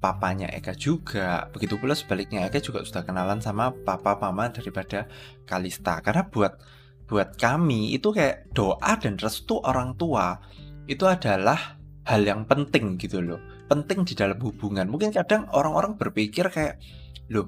papanya 0.00 0.48
Eka 0.48 0.72
juga. 0.72 1.52
Begitu 1.52 1.76
pula 1.76 1.92
sebaliknya 1.92 2.48
Eka 2.48 2.64
juga 2.64 2.80
sudah 2.86 3.04
kenalan 3.04 3.44
sama 3.44 3.74
papa 3.84 4.16
mama 4.16 4.48
daripada 4.48 5.04
Kalista. 5.44 6.00
Karena 6.00 6.24
buat 6.24 6.56
buat 7.06 7.38
kami 7.38 7.94
itu 7.94 8.10
kayak 8.10 8.50
doa 8.50 8.92
dan 8.98 9.14
restu 9.20 9.62
orang 9.62 9.94
tua 9.94 10.42
itu 10.90 11.06
adalah 11.06 11.78
hal 12.06 12.22
yang 12.22 12.46
penting 12.46 12.98
gitu 12.98 13.22
loh 13.22 13.38
penting 13.66 14.06
di 14.06 14.14
dalam 14.14 14.38
hubungan 14.38 14.86
mungkin 14.86 15.10
kadang 15.10 15.46
orang-orang 15.50 15.98
berpikir 15.98 16.50
kayak 16.50 16.78
loh 17.30 17.46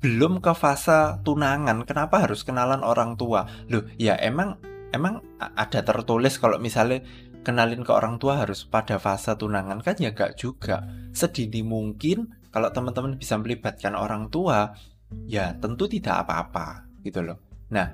belum 0.00 0.40
ke 0.40 0.56
fase 0.56 1.20
tunangan 1.22 1.84
kenapa 1.84 2.24
harus 2.24 2.40
kenalan 2.42 2.80
orang 2.80 3.20
tua? 3.20 3.44
Loh 3.68 3.84
ya 4.00 4.16
emang 4.16 4.56
emang 4.96 5.20
ada 5.38 5.84
tertulis 5.84 6.40
kalau 6.40 6.56
misalnya 6.56 7.04
kenalin 7.44 7.84
ke 7.84 7.92
orang 7.92 8.16
tua 8.16 8.40
harus 8.40 8.64
pada 8.64 8.96
fase 8.96 9.36
tunangan 9.36 9.84
kan? 9.84 10.00
Ya 10.00 10.16
gak 10.16 10.40
juga. 10.40 10.88
Sedini 11.12 11.60
mungkin 11.60 12.32
kalau 12.48 12.72
teman-teman 12.72 13.20
bisa 13.20 13.36
melibatkan 13.36 13.92
orang 13.92 14.32
tua 14.32 14.72
ya 15.28 15.52
tentu 15.60 15.84
tidak 15.84 16.26
apa-apa 16.26 16.88
gitu 17.04 17.20
loh. 17.20 17.38
Nah 17.68 17.92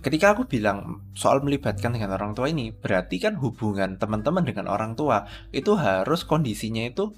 ketika 0.00 0.32
aku 0.38 0.46
bilang 0.46 1.02
soal 1.18 1.42
melibatkan 1.42 1.92
dengan 1.92 2.14
orang 2.14 2.32
tua 2.32 2.46
ini, 2.46 2.70
berarti 2.70 3.18
kan 3.18 3.34
hubungan 3.36 3.98
teman-teman 3.98 4.46
dengan 4.46 4.70
orang 4.70 4.94
tua 4.94 5.26
itu 5.50 5.74
harus 5.74 6.22
kondisinya 6.22 6.86
itu 6.86 7.10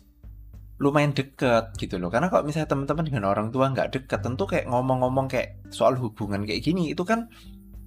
lumayan 0.83 1.14
deket 1.14 1.79
gitu 1.79 2.03
loh. 2.03 2.11
Karena 2.11 2.27
kalau 2.27 2.42
misalnya 2.42 2.66
teman-teman 2.66 3.07
dengan 3.07 3.25
orang 3.31 3.55
tua 3.55 3.71
nggak 3.71 3.95
deket, 3.95 4.18
tentu 4.18 4.51
kayak 4.51 4.66
ngomong-ngomong 4.66 5.31
kayak 5.31 5.62
soal 5.71 5.95
hubungan 5.95 6.42
kayak 6.42 6.66
gini 6.66 6.90
itu 6.90 7.07
kan 7.07 7.31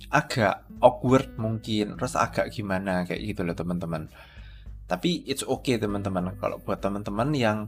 agak 0.08 0.64
awkward 0.80 1.36
mungkin, 1.36 2.00
terus 2.00 2.16
agak 2.16 2.56
gimana 2.56 3.04
kayak 3.04 3.36
gitu 3.36 3.44
loh 3.44 3.52
teman-teman. 3.52 4.08
Tapi 4.88 5.28
it's 5.28 5.44
okay 5.44 5.76
teman-teman. 5.76 6.40
Kalau 6.40 6.64
buat 6.64 6.80
teman-teman 6.80 7.36
yang 7.36 7.68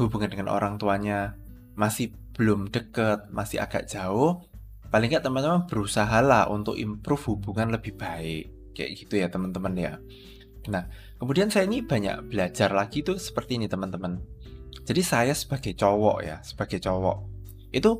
hubungan 0.00 0.32
dengan 0.32 0.48
orang 0.48 0.80
tuanya 0.80 1.36
masih 1.76 2.16
belum 2.32 2.72
deket, 2.72 3.28
masih 3.28 3.60
agak 3.60 3.84
jauh, 3.92 4.40
paling 4.88 5.12
nggak 5.12 5.26
teman-teman 5.28 5.68
berusaha 5.68 6.24
lah 6.24 6.48
untuk 6.48 6.80
improve 6.80 7.36
hubungan 7.36 7.76
lebih 7.76 7.92
baik. 7.92 8.72
Kayak 8.72 8.90
gitu 9.04 9.20
ya 9.20 9.28
teman-teman 9.28 9.74
ya. 9.76 9.92
Nah 10.72 10.88
kemudian 11.20 11.52
saya 11.52 11.68
ini 11.68 11.84
banyak 11.84 12.32
belajar 12.32 12.72
lagi 12.72 13.04
tuh 13.04 13.20
seperti 13.20 13.60
ini 13.60 13.68
teman-teman 13.68 14.31
jadi 14.82 15.02
saya 15.04 15.34
sebagai 15.36 15.76
cowok 15.76 16.16
ya 16.24 16.36
sebagai 16.40 16.80
cowok 16.80 17.16
itu 17.72 17.90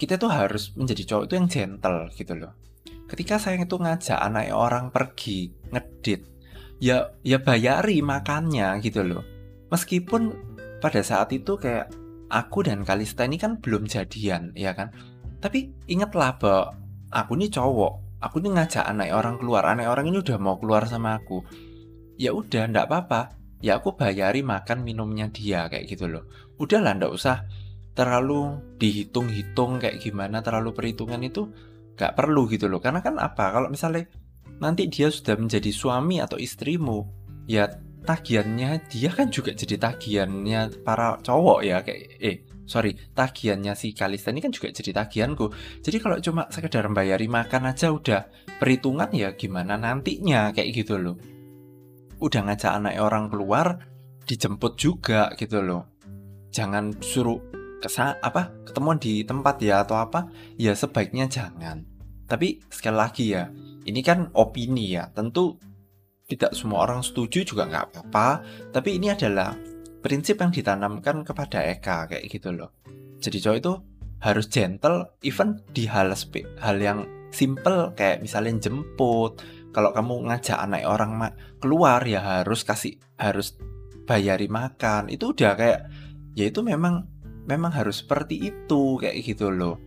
kita 0.00 0.16
tuh 0.16 0.30
harus 0.32 0.72
menjadi 0.78 1.02
cowok 1.14 1.24
itu 1.28 1.34
yang 1.36 1.48
gentle 1.50 1.98
gitu 2.14 2.32
loh 2.38 2.52
ketika 3.10 3.36
saya 3.42 3.58
itu 3.58 3.76
ngajak 3.76 4.18
anak 4.18 4.54
orang 4.54 4.94
pergi 4.94 5.50
ngedit 5.74 6.26
ya 6.78 7.10
ya 7.26 7.42
bayari 7.42 8.00
makannya 8.00 8.78
gitu 8.80 9.02
loh 9.02 9.22
meskipun 9.68 10.32
pada 10.80 11.04
saat 11.04 11.34
itu 11.34 11.58
kayak 11.60 11.92
aku 12.30 12.64
dan 12.64 12.86
Kalista 12.86 13.26
ini 13.26 13.36
kan 13.36 13.58
belum 13.60 13.90
jadian 13.90 14.54
ya 14.54 14.72
kan 14.72 14.94
tapi 15.40 15.72
ingatlah 15.88 16.36
bahwa 16.36 16.76
aku 17.08 17.32
ini 17.40 17.48
cowok, 17.48 18.20
aku 18.20 18.44
ini 18.44 18.54
ngajak 18.54 18.84
anak 18.84 19.08
orang 19.16 19.40
keluar, 19.40 19.64
anak 19.64 19.88
orang 19.88 20.12
ini 20.12 20.20
udah 20.20 20.36
mau 20.36 20.60
keluar 20.60 20.84
sama 20.84 21.16
aku. 21.16 21.40
Ya 22.20 22.36
udah, 22.36 22.68
ndak 22.68 22.92
apa-apa. 22.92 23.39
Ya 23.60 23.76
aku 23.76 23.92
bayari 23.94 24.40
makan 24.40 24.82
minumnya 24.82 25.28
dia 25.28 25.68
kayak 25.68 25.86
gitu 25.88 26.08
loh. 26.08 26.24
Udahlah, 26.56 26.96
ndak 26.96 27.12
usah 27.12 27.44
terlalu 27.92 28.56
dihitung-hitung 28.80 29.80
kayak 29.80 30.00
gimana, 30.00 30.40
terlalu 30.40 30.72
perhitungan 30.72 31.20
itu 31.20 31.52
gak 31.94 32.16
perlu 32.16 32.48
gitu 32.48 32.72
loh. 32.72 32.80
Karena 32.80 33.04
kan 33.04 33.20
apa? 33.20 33.52
Kalau 33.52 33.68
misalnya 33.68 34.08
nanti 34.60 34.88
dia 34.88 35.12
sudah 35.12 35.36
menjadi 35.36 35.68
suami 35.68 36.24
atau 36.24 36.40
istrimu, 36.40 37.04
ya 37.44 37.68
tagihannya 38.04 38.88
dia 38.88 39.10
kan 39.12 39.28
juga 39.28 39.52
jadi 39.52 39.76
tagihannya 39.76 40.80
para 40.80 41.20
cowok 41.20 41.60
ya 41.60 41.84
kayak 41.84 42.00
eh 42.20 42.36
sorry 42.64 42.96
tagihannya 43.12 43.76
si 43.76 43.92
Kalista 43.92 44.32
ini 44.32 44.40
kan 44.40 44.52
juga 44.54 44.72
jadi 44.72 44.90
tagihanku 45.04 45.52
jadi 45.84 45.96
kalau 46.00 46.16
cuma 46.22 46.48
sekedar 46.48 46.88
bayari 46.94 47.28
makan 47.28 47.68
aja 47.68 47.92
udah 47.92 48.30
perhitungan 48.56 49.12
ya 49.12 49.36
gimana 49.36 49.76
nantinya 49.76 50.54
kayak 50.54 50.70
gitu 50.72 50.96
loh 50.96 51.16
udah 52.20 52.40
ngajak 52.46 52.72
anak 52.76 53.00
orang 53.00 53.32
keluar 53.32 53.80
dijemput 54.28 54.78
juga 54.78 55.32
gitu 55.34 55.64
loh 55.64 55.88
jangan 56.52 56.94
suruh 57.00 57.40
kesa 57.80 58.20
apa 58.20 58.52
ketemuan 58.68 59.00
di 59.00 59.24
tempat 59.24 59.56
ya 59.64 59.82
atau 59.82 59.96
apa 59.96 60.28
ya 60.60 60.76
sebaiknya 60.76 61.26
jangan 61.26 61.82
tapi 62.28 62.60
sekali 62.68 62.96
lagi 62.96 63.24
ya 63.32 63.48
ini 63.88 64.04
kan 64.04 64.28
opini 64.36 64.94
ya 64.94 65.08
tentu 65.10 65.56
tidak 66.28 66.54
semua 66.54 66.86
orang 66.86 67.02
setuju 67.02 67.42
juga 67.42 67.66
nggak 67.66 67.84
apa-apa 67.90 68.28
tapi 68.70 69.00
ini 69.00 69.10
adalah 69.10 69.56
prinsip 70.00 70.40
yang 70.40 70.50
ditanamkan 70.50 71.22
kepada 71.22 71.60
Eka 71.68 72.08
kayak 72.08 72.24
gitu 72.26 72.50
loh. 72.56 72.72
Jadi 73.20 73.36
cowok 73.38 73.58
itu 73.60 73.72
harus 74.20 74.46
gentle 74.48 75.16
even 75.24 75.60
di 75.72 75.84
hal 75.88 76.12
hal 76.60 76.76
yang 76.80 77.04
simple 77.30 77.92
kayak 77.94 78.24
misalnya 78.24 78.56
jemput. 78.58 79.40
Kalau 79.70 79.94
kamu 79.94 80.26
ngajak 80.30 80.58
anak 80.58 80.82
orang 80.86 81.30
keluar 81.62 82.02
ya 82.02 82.42
harus 82.42 82.66
kasih 82.66 82.98
harus 83.14 83.54
bayari 84.08 84.50
makan. 84.50 85.06
Itu 85.06 85.30
udah 85.30 85.54
kayak 85.54 85.80
ya 86.34 86.50
itu 86.50 86.60
memang 86.62 87.06
memang 87.46 87.72
harus 87.74 88.02
seperti 88.02 88.50
itu 88.50 88.98
kayak 88.98 89.22
gitu 89.22 89.50
loh. 89.50 89.78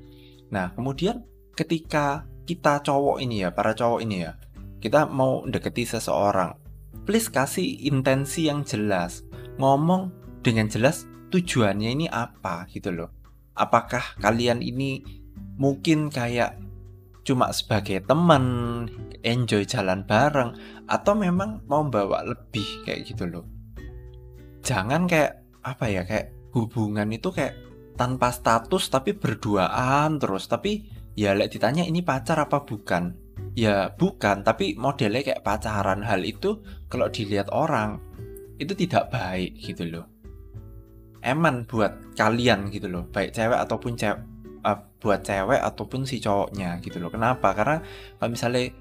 Nah, 0.52 0.72
kemudian 0.72 1.24
ketika 1.58 2.28
kita 2.44 2.84
cowok 2.84 3.24
ini 3.24 3.44
ya, 3.48 3.50
para 3.52 3.72
cowok 3.72 4.00
ini 4.04 4.28
ya, 4.28 4.36
kita 4.84 5.08
mau 5.08 5.44
deketi 5.48 5.88
seseorang, 5.88 6.56
please 7.08 7.32
kasih 7.32 7.88
intensi 7.88 8.52
yang 8.52 8.68
jelas 8.68 9.24
ngomong 9.60 10.12
dengan 10.44 10.68
jelas 10.68 11.08
tujuannya 11.32 11.90
ini 11.90 12.06
apa 12.12 12.68
gitu 12.72 12.92
loh. 12.92 13.10
Apakah 13.56 14.18
kalian 14.20 14.60
ini 14.60 15.02
mungkin 15.58 16.10
kayak 16.10 16.60
cuma 17.24 17.50
sebagai 17.56 18.04
teman, 18.04 18.44
enjoy 19.24 19.64
jalan 19.64 20.04
bareng, 20.04 20.56
atau 20.92 21.16
memang 21.16 21.64
mau 21.72 21.84
bawa 21.88 22.28
lebih 22.28 22.84
kayak 22.84 23.08
gitu 23.08 23.24
loh. 23.28 23.48
Jangan 24.64 25.08
kayak 25.08 25.44
apa 25.64 25.86
ya 25.88 26.04
kayak 26.04 26.36
hubungan 26.52 27.08
itu 27.12 27.32
kayak 27.32 27.56
tanpa 27.96 28.32
status 28.32 28.92
tapi 28.92 29.16
berduaan 29.16 30.20
terus. 30.20 30.48
Tapi 30.52 30.88
ya 31.16 31.36
lek 31.36 31.56
ditanya 31.56 31.88
ini 31.88 32.04
pacar 32.04 32.44
apa 32.44 32.64
bukan? 32.64 33.16
Ya 33.56 33.92
bukan 33.96 34.44
tapi 34.44 34.76
modelnya 34.76 35.24
kayak 35.24 35.44
pacaran. 35.44 36.04
Hal 36.04 36.24
itu 36.24 36.64
kalau 36.92 37.08
dilihat 37.08 37.52
orang 37.52 38.00
itu 38.60 38.76
tidak 38.76 39.12
baik 39.12 39.60
gitu 39.60 39.88
loh. 39.88 40.06
Eman 41.24 41.64
buat 41.64 42.16
kalian 42.20 42.68
gitu 42.68 42.92
loh 42.92 43.08
baik 43.08 43.32
cewek 43.32 43.56
ataupun 43.56 43.96
cewek 43.96 44.20
uh, 44.64 44.80
buat 45.04 45.22
cewek 45.22 45.60
ataupun 45.60 46.08
si 46.08 46.24
cowoknya 46.24 46.80
gitu 46.80 46.98
loh. 47.04 47.12
Kenapa? 47.12 47.52
Karena 47.52 47.84
kalau 48.18 48.32
misalnya 48.32 48.72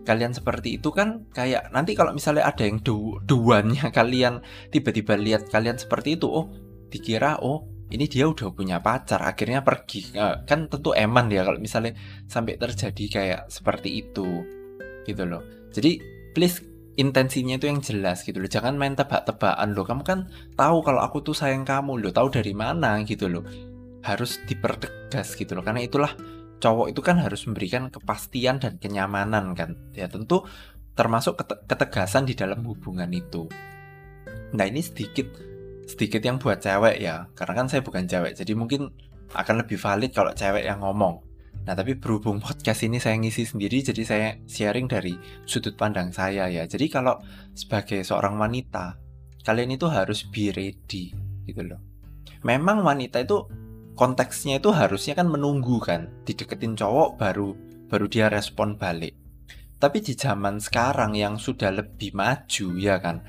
kalian 0.00 0.32
seperti 0.32 0.80
itu 0.80 0.90
kan 0.90 1.28
kayak 1.30 1.70
nanti 1.70 1.92
kalau 1.92 2.16
misalnya 2.16 2.48
ada 2.48 2.64
yang 2.64 2.80
du 2.80 3.20
duanya 3.22 3.92
kalian 3.98 4.40
tiba-tiba 4.72 5.14
lihat 5.14 5.52
kalian 5.52 5.76
seperti 5.76 6.16
itu 6.16 6.26
oh 6.26 6.48
dikira 6.90 7.38
oh 7.44 7.68
ini 7.90 8.06
dia 8.06 8.26
udah 8.30 8.54
punya 8.54 8.78
pacar 8.78 9.20
akhirnya 9.26 9.66
pergi. 9.66 10.14
Uh, 10.14 10.46
kan 10.46 10.70
tentu 10.70 10.94
eman 10.94 11.26
ya 11.26 11.42
kalau 11.42 11.58
misalnya 11.58 11.98
sampai 12.30 12.54
terjadi 12.54 13.04
kayak 13.10 13.40
seperti 13.50 14.06
itu 14.06 14.46
gitu 15.04 15.22
loh. 15.26 15.42
Jadi 15.74 15.98
please 16.30 16.62
intensinya 16.94 17.58
itu 17.58 17.66
yang 17.66 17.82
jelas 17.82 18.22
gitu 18.22 18.38
loh. 18.38 18.46
Jangan 18.46 18.78
main 18.78 18.94
tebak-tebakan 18.94 19.74
loh. 19.74 19.82
Kamu 19.82 20.02
kan 20.06 20.30
tahu 20.54 20.86
kalau 20.86 21.02
aku 21.02 21.18
tuh 21.26 21.34
sayang 21.34 21.66
kamu 21.66 21.98
loh. 21.98 22.14
Tahu 22.14 22.30
dari 22.30 22.54
mana 22.54 23.02
gitu 23.02 23.26
loh 23.26 23.42
harus 24.04 24.40
dipertegas 24.44 25.36
gitu 25.36 25.56
loh. 25.56 25.64
Karena 25.64 25.84
itulah 25.84 26.12
cowok 26.60 26.92
itu 26.92 27.00
kan 27.00 27.16
harus 27.20 27.44
memberikan 27.48 27.88
kepastian 27.88 28.60
dan 28.60 28.76
kenyamanan 28.76 29.52
kan. 29.56 29.76
Ya 29.96 30.08
tentu 30.08 30.44
termasuk 30.94 31.40
ketegasan 31.68 32.28
di 32.28 32.36
dalam 32.36 32.64
hubungan 32.66 33.08
itu. 33.12 33.48
Nah 34.52 34.64
ini 34.66 34.84
sedikit 34.84 35.30
sedikit 35.88 36.20
yang 36.22 36.36
buat 36.38 36.60
cewek 36.60 37.00
ya. 37.00 37.28
Karena 37.32 37.64
kan 37.64 37.66
saya 37.68 37.80
bukan 37.80 38.06
cewek 38.06 38.36
jadi 38.36 38.52
mungkin 38.54 38.92
akan 39.34 39.62
lebih 39.62 39.78
valid 39.78 40.10
kalau 40.10 40.34
cewek 40.34 40.66
yang 40.66 40.82
ngomong. 40.82 41.22
Nah, 41.60 41.76
tapi 41.76 41.92
berhubung 41.98 42.40
podcast 42.40 42.88
ini 42.88 42.96
saya 42.96 43.20
ngisi 43.20 43.44
sendiri, 43.44 43.84
jadi 43.84 44.02
saya 44.02 44.28
sharing 44.48 44.88
dari 44.88 45.14
sudut 45.44 45.76
pandang 45.76 46.08
saya 46.08 46.48
ya. 46.48 46.64
Jadi 46.64 46.88
kalau 46.88 47.20
sebagai 47.52 48.00
seorang 48.00 48.40
wanita, 48.40 48.96
kalian 49.44 49.76
itu 49.76 49.86
harus 49.86 50.24
be 50.24 50.50
ready 50.56 51.12
gitu 51.44 51.62
loh. 51.62 51.80
Memang 52.48 52.80
wanita 52.80 53.20
itu 53.20 53.44
konteksnya 54.00 54.64
itu 54.64 54.72
harusnya 54.72 55.12
kan 55.12 55.28
menunggu 55.28 55.76
kan, 55.76 56.08
dideketin 56.24 56.72
cowok 56.72 57.20
baru 57.20 57.52
baru 57.92 58.08
dia 58.08 58.32
respon 58.32 58.80
balik. 58.80 59.12
Tapi 59.76 60.00
di 60.00 60.16
zaman 60.16 60.56
sekarang 60.56 61.12
yang 61.12 61.36
sudah 61.36 61.68
lebih 61.68 62.16
maju 62.16 62.66
ya 62.80 62.96
kan, 62.96 63.20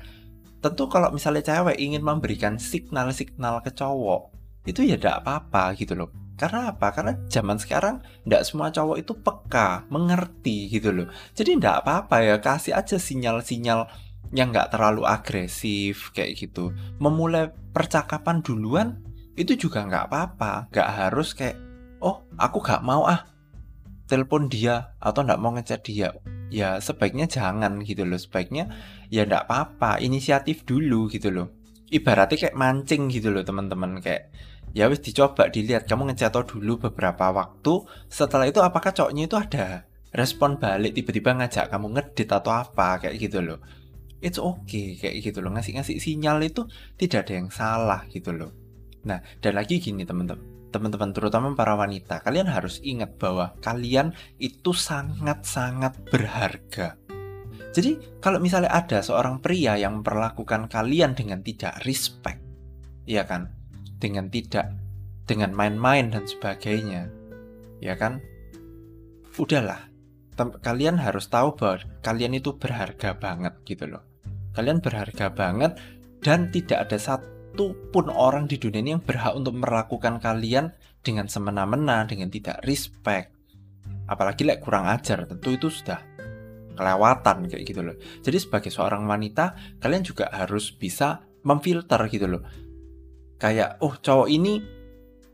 tentu 0.64 0.88
kalau 0.88 1.12
misalnya 1.12 1.44
cewek 1.44 1.76
ingin 1.76 2.00
memberikan 2.00 2.56
signal-signal 2.56 3.60
ke 3.60 3.68
cowok, 3.76 4.32
itu 4.64 4.80
ya 4.88 4.96
tidak 4.96 5.20
apa-apa 5.20 5.76
gitu 5.76 5.92
loh 5.92 6.08
karena 6.42 6.74
apa? 6.74 6.90
Karena 6.90 7.12
zaman 7.30 7.54
sekarang 7.54 8.02
tidak 8.26 8.42
semua 8.42 8.74
cowok 8.74 8.98
itu 8.98 9.12
peka, 9.14 9.86
mengerti 9.94 10.66
gitu 10.74 10.90
loh. 10.90 11.06
Jadi 11.38 11.54
tidak 11.54 11.86
apa-apa 11.86 12.16
ya, 12.18 12.36
kasih 12.42 12.74
aja 12.74 12.98
sinyal-sinyal 12.98 13.86
yang 14.34 14.50
nggak 14.50 14.74
terlalu 14.74 15.06
agresif 15.06 16.10
kayak 16.10 16.34
gitu. 16.34 16.74
Memulai 16.98 17.52
percakapan 17.70 18.42
duluan 18.42 18.98
itu 19.32 19.56
juga 19.56 19.84
nggak 19.88 20.12
apa-apa, 20.12 20.68
nggak 20.68 20.90
harus 20.92 21.32
kayak 21.32 21.56
oh 22.04 22.26
aku 22.36 22.60
nggak 22.60 22.82
mau 22.84 23.08
ah 23.08 23.32
telepon 24.10 24.50
dia 24.52 24.92
atau 25.00 25.24
nggak 25.24 25.40
mau 25.40 25.56
ngechat 25.56 25.80
dia. 25.88 26.12
ya 26.52 26.76
sebaiknya 26.84 27.24
jangan 27.24 27.80
gitu 27.80 28.04
loh. 28.04 28.20
Sebaiknya 28.20 28.68
ya 29.08 29.24
ndak 29.24 29.48
apa-apa. 29.48 30.04
Inisiatif 30.04 30.68
dulu 30.68 31.08
gitu 31.08 31.32
loh. 31.32 31.48
Ibaratnya 31.88 32.36
kayak 32.36 32.56
mancing 32.60 33.08
gitu 33.08 33.32
loh 33.32 33.40
teman-teman. 33.40 34.04
Kayak 34.04 34.28
ya 34.76 34.92
wis 34.92 35.00
dicoba 35.00 35.48
dilihat. 35.48 35.88
Kamu 35.88 36.12
ngecatol 36.12 36.44
dulu 36.44 36.92
beberapa 36.92 37.32
waktu. 37.32 37.88
Setelah 38.12 38.44
itu 38.44 38.60
apakah 38.60 38.92
cowoknya 38.92 39.32
itu 39.32 39.36
ada 39.40 39.88
respon 40.12 40.60
balik 40.60 40.92
tiba-tiba 40.92 41.32
ngajak 41.40 41.72
kamu 41.72 41.96
ngedit 41.96 42.28
atau 42.28 42.52
apa? 42.52 43.00
Kayak 43.00 43.16
gitu 43.16 43.40
loh. 43.40 43.58
It's 44.20 44.36
okay. 44.36 45.00
Kayak 45.00 45.24
gitu 45.24 45.40
loh. 45.40 45.56
Ngasih-ngasih 45.56 45.96
sinyal 46.04 46.44
itu 46.44 46.68
tidak 47.00 47.24
ada 47.24 47.32
yang 47.40 47.48
salah 47.48 48.04
gitu 48.12 48.36
loh 48.36 48.61
nah 49.02 49.18
dan 49.42 49.58
lagi 49.58 49.82
gini 49.82 50.06
teman-teman 50.06 50.52
teman-teman 50.72 51.12
terutama 51.12 51.52
para 51.52 51.76
wanita, 51.76 52.24
kalian 52.24 52.48
harus 52.48 52.80
ingat 52.80 53.20
bahwa 53.20 53.52
kalian 53.60 54.16
itu 54.40 54.72
sangat-sangat 54.72 56.08
berharga. 56.08 56.96
Jadi, 57.76 58.20
kalau 58.24 58.40
misalnya 58.40 58.72
ada 58.72 59.04
seorang 59.04 59.44
pria 59.44 59.76
yang 59.76 60.00
memperlakukan 60.00 60.72
kalian 60.72 61.12
dengan 61.12 61.44
tidak 61.44 61.76
respect, 61.84 62.40
ya 63.04 63.28
kan? 63.28 63.52
Dengan 64.00 64.32
tidak 64.32 64.72
dengan 65.28 65.54
main-main 65.54 66.10
dan 66.10 66.26
sebagainya. 66.26 67.08
Ya 67.78 67.94
kan? 67.96 68.20
Udahlah. 69.38 69.88
Kalian 70.64 70.98
harus 70.98 71.28
tahu 71.28 71.54
bahwa 71.54 71.84
kalian 72.02 72.36
itu 72.36 72.56
berharga 72.56 73.14
banget 73.14 73.54
gitu 73.68 73.86
loh. 73.86 74.02
Kalian 74.52 74.82
berharga 74.84 75.32
banget 75.32 75.78
dan 76.20 76.52
tidak 76.52 76.88
ada 76.88 76.98
satu 76.98 77.31
satu 77.52 77.76
pun 77.92 78.08
orang 78.08 78.48
di 78.48 78.56
dunia 78.56 78.80
ini 78.80 78.96
yang 78.96 79.04
berhak 79.04 79.36
untuk 79.36 79.52
melakukan 79.60 80.24
kalian 80.24 80.72
dengan 81.04 81.28
semena-mena, 81.28 82.08
dengan 82.08 82.32
tidak 82.32 82.64
respect. 82.64 83.28
Apalagi 84.08 84.48
like 84.48 84.64
kurang 84.64 84.88
ajar, 84.88 85.28
tentu 85.28 85.52
itu 85.52 85.68
sudah 85.68 86.00
kelewatan 86.72 87.52
kayak 87.52 87.60
gitu 87.68 87.84
loh. 87.84 87.92
Jadi 88.24 88.40
sebagai 88.40 88.72
seorang 88.72 89.04
wanita, 89.04 89.76
kalian 89.84 90.00
juga 90.00 90.32
harus 90.32 90.72
bisa 90.72 91.28
memfilter 91.44 92.00
gitu 92.08 92.24
loh. 92.24 92.40
Kayak, 93.36 93.84
oh 93.84 94.00
cowok 94.00 94.32
ini 94.32 94.56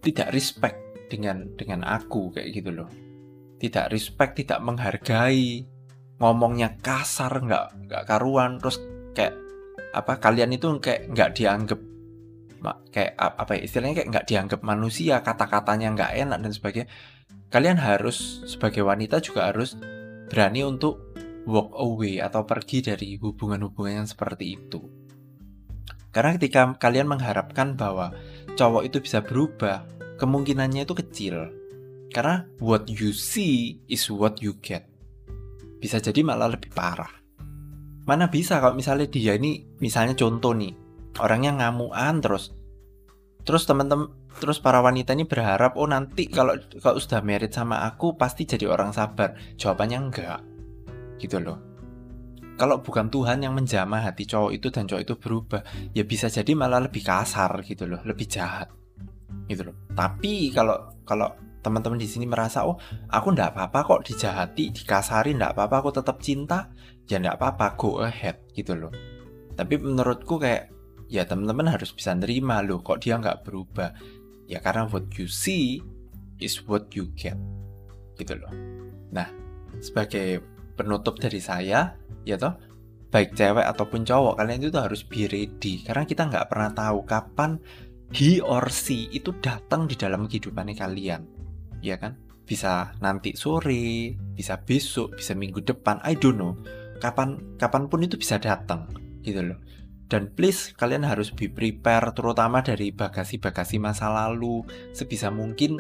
tidak 0.03 0.35
respect 0.35 1.07
dengan 1.07 1.55
dengan 1.55 1.87
aku 1.87 2.35
kayak 2.35 2.51
gitu 2.51 2.75
loh. 2.75 2.91
Tidak 3.63 3.95
respect, 3.95 4.43
tidak 4.43 4.59
menghargai, 4.59 5.63
ngomongnya 6.19 6.75
kasar, 6.83 7.31
nggak 7.31 7.87
nggak 7.87 8.03
karuan, 8.11 8.59
terus 8.59 8.83
kayak 9.15 9.39
apa 9.95 10.19
kalian 10.19 10.51
itu 10.51 10.67
kayak 10.83 11.15
nggak 11.15 11.39
dianggap 11.39 11.79
kayak 12.93 13.15
apa 13.17 13.59
ya 13.59 13.61
istilahnya 13.65 13.95
kayak 14.03 14.09
nggak 14.11 14.27
dianggap 14.29 14.61
manusia 14.67 15.23
kata-katanya 15.23 15.95
nggak 15.95 16.13
enak 16.27 16.39
dan 16.43 16.53
sebagainya. 16.53 16.89
Kalian 17.49 17.81
harus 17.81 18.45
sebagai 18.45 18.85
wanita 18.85 19.25
juga 19.25 19.49
harus 19.49 19.79
berani 20.29 20.61
untuk 20.67 21.17
walk 21.49 21.73
away 21.81 22.21
atau 22.21 22.45
pergi 22.45 22.85
dari 22.85 23.17
hubungan-hubungan 23.17 24.05
yang 24.05 24.09
seperti 24.09 24.61
itu. 24.61 24.85
Karena 26.13 26.37
ketika 26.37 26.77
kalian 26.77 27.09
mengharapkan 27.09 27.73
bahwa 27.73 28.13
cowok 28.57 28.85
itu 28.85 28.99
bisa 29.01 29.25
berubah 29.25 29.89
kemungkinannya 30.21 30.85
itu 30.85 30.93
kecil. 30.93 31.49
Karena 32.13 32.45
what 32.61 32.89
you 32.89 33.13
see 33.13 33.81
is 33.89 34.09
what 34.13 34.41
you 34.41 34.57
get. 34.61 34.89
Bisa 35.81 36.01
jadi 36.01 36.25
malah 36.25 36.53
lebih 36.53 36.73
parah. 36.73 37.13
Mana 38.09 38.33
bisa 38.33 38.57
kalau 38.61 38.73
misalnya 38.73 39.05
dia 39.09 39.37
ini 39.37 39.69
misalnya 39.85 40.17
contoh 40.17 40.57
nih 40.57 40.88
orangnya 41.19 41.55
ngamuan 41.59 42.23
terus 42.23 42.55
terus 43.43 43.65
teman-teman 43.65 44.13
terus 44.39 44.63
para 44.63 44.79
wanita 44.79 45.13
ini 45.13 45.27
berharap 45.27 45.75
oh 45.75 45.89
nanti 45.91 46.31
kalau 46.31 46.55
kalau 46.79 46.99
sudah 47.01 47.21
merit 47.21 47.51
sama 47.51 47.83
aku 47.85 48.15
pasti 48.15 48.47
jadi 48.47 48.71
orang 48.71 48.95
sabar. 48.95 49.35
Jawabannya 49.59 49.99
enggak. 49.99 50.41
Gitu 51.19 51.43
loh. 51.43 51.59
Kalau 52.59 52.83
bukan 52.83 53.07
Tuhan 53.11 53.43
yang 53.43 53.55
menjamah 53.55 54.03
hati 54.03 54.27
cowok 54.27 54.51
itu 54.51 54.67
dan 54.71 54.91
cowok 54.91 55.03
itu 55.03 55.15
berubah 55.15 55.63
ya 55.95 56.03
bisa 56.03 56.27
jadi 56.27 56.59
malah 56.59 56.83
lebih 56.83 57.07
kasar 57.07 57.63
gitu 57.67 57.87
loh 57.87 58.03
lebih 58.07 58.27
jahat. 58.31 58.71
Gitu 59.51 59.67
loh. 59.67 59.75
Tapi 59.95 60.55
kalau 60.55 60.95
kalau 61.03 61.35
teman-teman 61.59 61.99
di 61.99 62.07
sini 62.07 62.27
merasa 62.27 62.63
oh 62.67 62.79
aku 63.11 63.35
ndak 63.35 63.55
apa-apa 63.55 63.79
kok 63.83 64.03
dijahati 64.07 64.71
dikasari 64.71 65.35
ndak 65.35 65.59
apa-apa 65.59 65.83
aku 65.83 65.91
tetap 65.99 66.23
cinta 66.23 66.71
ya 67.11 67.19
ndak 67.19 67.43
apa-apa 67.43 67.75
go 67.75 67.99
ahead 68.03 68.39
gitu 68.55 68.79
loh. 68.79 68.95
Tapi 69.59 69.75
menurutku 69.83 70.39
kayak 70.39 70.78
ya 71.09 71.25
teman-teman 71.25 71.73
harus 71.73 71.91
bisa 71.91 72.13
nerima 72.13 72.61
loh 72.61 72.85
kok 72.85 73.01
dia 73.03 73.17
nggak 73.17 73.49
berubah? 73.49 73.97
Ya 74.49 74.61
karena 74.61 74.89
what 74.89 75.09
you 75.17 75.29
see 75.29 75.81
is 76.41 76.61
what 76.69 76.93
you 76.93 77.11
get 77.17 77.37
gitu 78.21 78.37
loh. 78.37 78.53
Nah 79.13 79.29
sebagai 79.81 80.45
penutup 80.77 81.19
dari 81.19 81.41
saya 81.41 81.97
ya 82.23 82.37
toh 82.37 82.55
baik 83.09 83.33
cewek 83.35 83.65
ataupun 83.65 84.05
cowok 84.05 84.37
kalian 84.37 84.69
itu 84.69 84.79
harus 84.79 85.01
be 85.01 85.25
ready 85.27 85.81
karena 85.81 86.05
kita 86.05 86.29
nggak 86.29 86.47
pernah 86.53 86.71
tahu 86.77 87.09
kapan 87.09 87.57
he 88.13 88.39
or 88.45 88.69
she 88.69 89.09
itu 89.11 89.33
datang 89.41 89.89
di 89.89 89.97
dalam 89.97 90.29
kehidupannya 90.29 90.77
kalian 90.77 91.25
ya 91.81 91.97
kan? 91.97 92.15
Bisa 92.49 92.97
nanti 93.05 93.37
sore 93.37 94.17
bisa 94.33 94.61
besok 94.61 95.21
bisa 95.21 95.33
minggu 95.37 95.65
depan 95.65 96.01
I 96.05 96.17
don't 96.17 96.37
know. 96.37 96.57
Kapan 96.99 97.57
kapan 97.61 97.87
pun 97.87 98.05
itu 98.05 98.17
bisa 98.19 98.41
datang 98.41 98.89
gitu 99.23 99.45
loh 99.45 99.59
dan 100.09 100.33
please 100.33 100.73
kalian 100.73 101.05
harus 101.05 101.29
be 101.37 101.53
prepare 101.53 102.17
terutama 102.17 102.65
dari 102.65 102.91
bagasi-bagasi 102.91 103.77
masa 103.77 104.09
lalu. 104.09 104.65
Sebisa 104.97 105.29
mungkin 105.29 105.77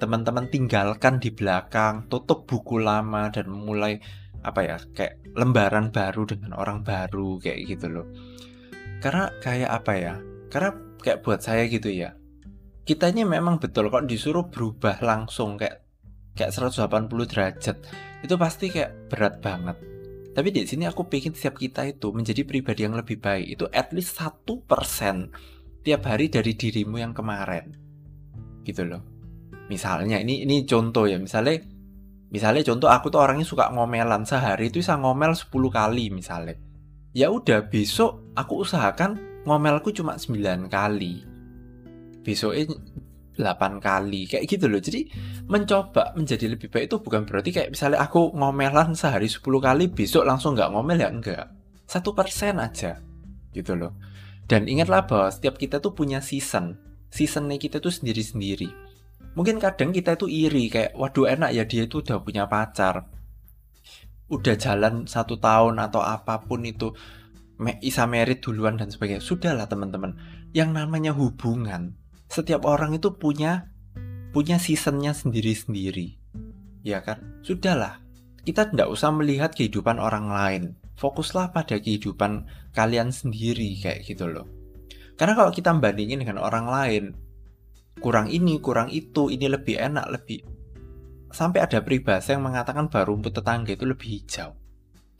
teman-teman 0.00 0.48
tinggalkan 0.48 1.20
di 1.20 1.30
belakang 1.30 2.08
tutup 2.08 2.48
buku 2.48 2.80
lama 2.80 3.28
dan 3.28 3.52
mulai 3.52 4.00
apa 4.42 4.60
ya 4.66 4.76
kayak 4.96 5.22
lembaran 5.38 5.94
baru 5.94 6.26
dengan 6.26 6.56
orang 6.56 6.80
baru 6.80 7.38
kayak 7.38 7.60
gitu 7.68 7.86
loh. 7.92 8.08
Karena 9.04 9.28
kayak 9.44 9.70
apa 9.70 9.92
ya 10.00 10.14
karena 10.48 10.72
kayak 10.98 11.20
buat 11.20 11.44
saya 11.44 11.68
gitu 11.68 11.92
ya 11.92 12.16
kita 12.82 13.14
ini 13.14 13.22
memang 13.22 13.62
betul 13.62 13.92
kok 13.92 14.10
disuruh 14.10 14.50
berubah 14.50 14.98
langsung 15.04 15.54
kayak 15.60 15.86
kayak 16.34 16.50
180 16.50 17.30
derajat. 17.30 17.76
Itu 18.24 18.34
pasti 18.40 18.72
kayak 18.72 19.12
berat 19.12 19.38
banget 19.38 19.91
tapi 20.32 20.48
di 20.48 20.64
sini 20.64 20.88
aku 20.88 21.04
pikir 21.12 21.36
setiap 21.36 21.60
kita 21.60 21.84
itu 21.84 22.08
menjadi 22.08 22.40
pribadi 22.48 22.88
yang 22.88 22.96
lebih 22.96 23.20
baik 23.20 23.46
itu 23.52 23.64
at 23.68 23.92
least 23.92 24.16
satu 24.16 24.64
persen 24.64 25.28
tiap 25.84 26.08
hari 26.08 26.32
dari 26.32 26.56
dirimu 26.56 26.96
yang 26.96 27.12
kemarin. 27.12 27.76
Gitu 28.64 28.88
loh. 28.88 29.04
Misalnya 29.68 30.16
ini 30.16 30.40
ini 30.40 30.64
contoh 30.64 31.04
ya, 31.04 31.20
misalnya 31.20 31.60
misalnya 32.32 32.64
contoh 32.64 32.88
aku 32.88 33.12
tuh 33.12 33.20
orangnya 33.20 33.44
suka 33.44 33.68
ngomelan 33.76 34.24
sehari 34.24 34.72
itu 34.72 34.80
bisa 34.80 34.96
ngomel 34.96 35.36
10 35.36 35.52
kali 35.68 36.08
misalnya. 36.08 36.56
Ya 37.12 37.28
udah 37.28 37.68
besok 37.68 38.32
aku 38.32 38.64
usahakan 38.64 39.44
ngomelku 39.44 39.92
cuma 39.92 40.16
9 40.16 40.72
kali. 40.72 41.28
Besoknya 42.24 42.72
8 43.38 43.80
kali 43.80 44.28
kayak 44.28 44.44
gitu 44.44 44.68
loh. 44.68 44.80
Jadi 44.80 45.08
mencoba 45.48 46.12
menjadi 46.12 46.52
lebih 46.52 46.68
baik 46.68 46.92
itu 46.92 46.96
bukan 47.00 47.24
berarti 47.24 47.50
kayak 47.50 47.72
misalnya 47.72 48.04
aku 48.04 48.36
ngomelan 48.36 48.92
sehari 48.92 49.28
10 49.28 49.40
kali 49.40 49.88
besok 49.88 50.28
langsung 50.28 50.52
nggak 50.52 50.68
ngomel 50.68 51.00
ya 51.00 51.08
enggak. 51.08 51.46
Satu 51.88 52.12
persen 52.12 52.60
aja 52.60 53.00
gitu 53.56 53.76
loh. 53.76 53.96
Dan 54.44 54.68
ingatlah 54.68 55.08
bahwa 55.08 55.32
setiap 55.32 55.56
kita 55.56 55.80
tuh 55.80 55.96
punya 55.96 56.20
season. 56.20 56.76
Seasonnya 57.12 57.56
kita 57.56 57.80
tuh 57.80 57.92
sendiri-sendiri. 57.92 58.68
Mungkin 59.32 59.56
kadang 59.60 59.96
kita 59.96 60.16
itu 60.16 60.28
iri 60.28 60.68
kayak 60.68 60.92
waduh 60.92 61.24
enak 61.24 61.56
ya 61.56 61.64
dia 61.64 61.88
itu 61.88 62.04
udah 62.04 62.20
punya 62.20 62.44
pacar. 62.48 63.08
Udah 64.28 64.56
jalan 64.56 65.08
satu 65.08 65.40
tahun 65.40 65.80
atau 65.80 66.04
apa 66.04 66.44
pun 66.44 66.64
itu 66.64 66.92
isa 67.80 68.04
merit 68.08 68.44
duluan 68.44 68.76
dan 68.76 68.92
sebagainya. 68.92 69.24
Sudahlah 69.24 69.68
teman-teman. 69.68 70.16
Yang 70.52 70.70
namanya 70.76 71.12
hubungan 71.16 71.96
setiap 72.32 72.64
orang 72.64 72.96
itu 72.96 73.12
punya 73.12 73.68
punya 74.32 74.56
seasonnya 74.56 75.12
sendiri-sendiri. 75.12 76.16
Ya 76.80 77.04
kan? 77.04 77.44
Sudahlah. 77.44 78.00
Kita 78.42 78.72
tidak 78.72 78.88
usah 78.88 79.12
melihat 79.12 79.52
kehidupan 79.52 80.00
orang 80.00 80.32
lain. 80.32 80.62
Fokuslah 80.96 81.52
pada 81.52 81.76
kehidupan 81.78 82.48
kalian 82.72 83.12
sendiri 83.12 83.76
kayak 83.78 84.08
gitu 84.08 84.26
loh. 84.26 84.48
Karena 85.14 85.36
kalau 85.36 85.52
kita 85.52 85.70
bandingin 85.76 86.24
dengan 86.24 86.40
orang 86.40 86.66
lain, 86.66 87.04
kurang 88.00 88.32
ini, 88.32 88.58
kurang 88.58 88.88
itu, 88.88 89.28
ini 89.28 89.46
lebih 89.46 89.78
enak, 89.78 90.08
lebih 90.10 90.42
sampai 91.32 91.64
ada 91.64 91.80
peribahasa 91.80 92.36
yang 92.36 92.44
mengatakan 92.44 92.92
baru 92.92 93.16
rumput 93.16 93.40
tetangga 93.40 93.72
itu 93.76 93.84
lebih 93.88 94.08
hijau. 94.20 94.56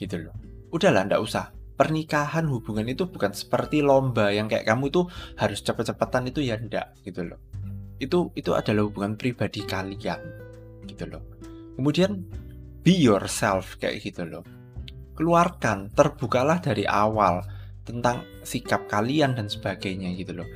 Gitu 0.01 0.17
loh. 0.29 0.35
Udahlah, 0.73 1.05
ndak 1.09 1.21
usah 1.21 1.53
pernikahan 1.83 2.47
hubungan 2.47 2.87
itu 2.87 3.11
bukan 3.11 3.35
seperti 3.35 3.83
lomba 3.83 4.31
yang 4.31 4.47
kayak 4.47 4.71
kamu 4.71 4.95
itu 4.95 5.03
harus 5.35 5.67
cepet-cepetan 5.67 6.31
itu 6.31 6.47
ya 6.47 6.55
ndak 6.55 6.95
gitu 7.03 7.27
loh 7.27 7.43
itu 7.99 8.31
itu 8.39 8.55
adalah 8.55 8.87
hubungan 8.87 9.19
pribadi 9.19 9.67
kalian 9.67 10.23
gitu 10.87 11.11
loh 11.11 11.27
kemudian 11.75 12.23
be 12.87 12.95
yourself 12.95 13.75
kayak 13.83 13.99
gitu 13.99 14.23
loh 14.23 14.47
keluarkan 15.19 15.91
terbukalah 15.91 16.63
dari 16.63 16.87
awal 16.87 17.43
tentang 17.83 18.23
sikap 18.47 18.87
kalian 18.87 19.35
dan 19.35 19.51
sebagainya 19.51 20.15
gitu 20.15 20.39
loh 20.39 20.47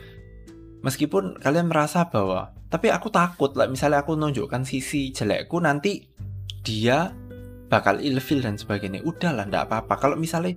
meskipun 0.87 1.43
kalian 1.43 1.67
merasa 1.67 2.07
bahwa 2.07 2.55
tapi 2.71 2.95
aku 2.95 3.11
takut 3.11 3.51
lah 3.59 3.67
misalnya 3.67 4.07
aku 4.07 4.15
nunjukkan 4.15 4.63
sisi 4.63 5.11
jelekku 5.11 5.59
nanti 5.59 6.07
dia 6.63 7.11
bakal 7.67 7.99
ilfil 7.99 8.43
dan 8.43 8.55
sebagainya. 8.55 9.03
Udahlah, 9.03 9.47
ndak 9.47 9.71
apa-apa. 9.71 9.95
Kalau 9.99 10.17
misalnya 10.19 10.55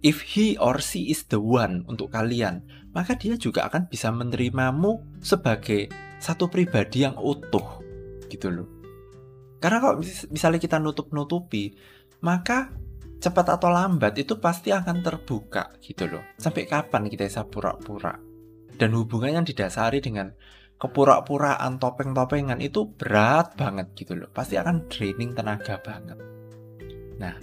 if 0.00 0.24
he 0.24 0.56
or 0.56 0.80
she 0.80 1.12
is 1.12 1.28
the 1.28 1.40
one 1.40 1.84
untuk 1.88 2.12
kalian, 2.12 2.64
maka 2.92 3.16
dia 3.16 3.36
juga 3.36 3.68
akan 3.68 3.88
bisa 3.88 4.08
menerimamu 4.10 5.20
sebagai 5.20 5.88
satu 6.20 6.48
pribadi 6.48 7.04
yang 7.04 7.16
utuh 7.16 7.80
gitu 8.28 8.48
loh. 8.52 8.68
Karena 9.60 9.78
kalau 9.80 10.00
misalnya 10.32 10.60
kita 10.60 10.80
nutup-nutupi, 10.80 11.76
maka 12.24 12.72
cepat 13.20 13.60
atau 13.60 13.68
lambat 13.68 14.16
itu 14.16 14.40
pasti 14.40 14.72
akan 14.72 15.04
terbuka 15.04 15.76
gitu 15.84 16.08
loh. 16.08 16.24
Sampai 16.40 16.64
kapan 16.64 17.12
kita 17.12 17.28
bisa 17.28 17.44
pura-pura? 17.44 18.16
Dan 18.72 18.96
hubungannya 18.96 19.44
didasari 19.44 20.00
dengan 20.00 20.32
kepura-puraan 20.80 21.76
topeng-topengan 21.76 22.64
itu 22.64 22.88
berat 22.96 23.52
banget 23.60 23.92
gitu 23.92 24.16
loh. 24.16 24.32
Pasti 24.32 24.56
akan 24.56 24.88
draining 24.88 25.36
tenaga 25.36 25.76
banget. 25.84 26.16
Nah, 27.20 27.36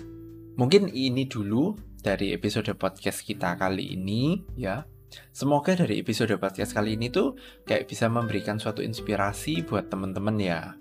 mungkin 0.57 0.89
ini 0.89 1.29
dulu 1.29 1.77
dari 2.07 2.31
episode 2.31 2.71
podcast 2.79 3.19
kita 3.27 3.59
kali 3.59 3.99
ini 3.99 4.39
ya. 4.55 4.87
Semoga 5.35 5.75
dari 5.75 5.99
episode 5.99 6.31
podcast 6.39 6.71
kali 6.71 6.95
ini 6.95 7.11
tuh 7.11 7.35
kayak 7.67 7.91
bisa 7.91 8.07
memberikan 8.07 8.55
suatu 8.55 8.79
inspirasi 8.79 9.67
buat 9.67 9.91
temen-temen 9.91 10.39
ya 10.39 10.71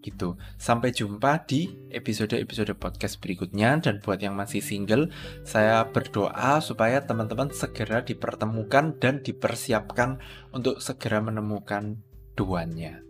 gitu. 0.00 0.40
Sampai 0.56 0.96
jumpa 0.96 1.44
di 1.44 1.68
episode-episode 1.92 2.72
podcast 2.80 3.20
berikutnya 3.20 3.76
dan 3.84 4.00
buat 4.00 4.24
yang 4.24 4.32
masih 4.32 4.64
single, 4.64 5.12
saya 5.44 5.84
berdoa 5.84 6.64
supaya 6.64 7.04
teman-teman 7.04 7.52
segera 7.52 8.00
dipertemukan 8.00 8.96
dan 8.96 9.20
dipersiapkan 9.20 10.16
untuk 10.56 10.80
segera 10.80 11.20
menemukan 11.20 12.00
duanya. 12.40 13.04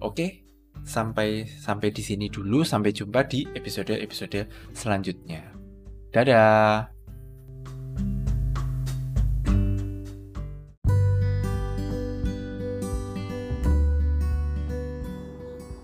Oke, 0.00 0.48
sampai 0.88 1.44
sampai 1.44 1.92
di 1.92 2.00
sini 2.00 2.32
dulu, 2.32 2.64
sampai 2.64 2.96
jumpa 2.96 3.28
di 3.28 3.44
episode-episode 3.52 4.72
selanjutnya. 4.72 5.52
Dadah. 6.08 6.93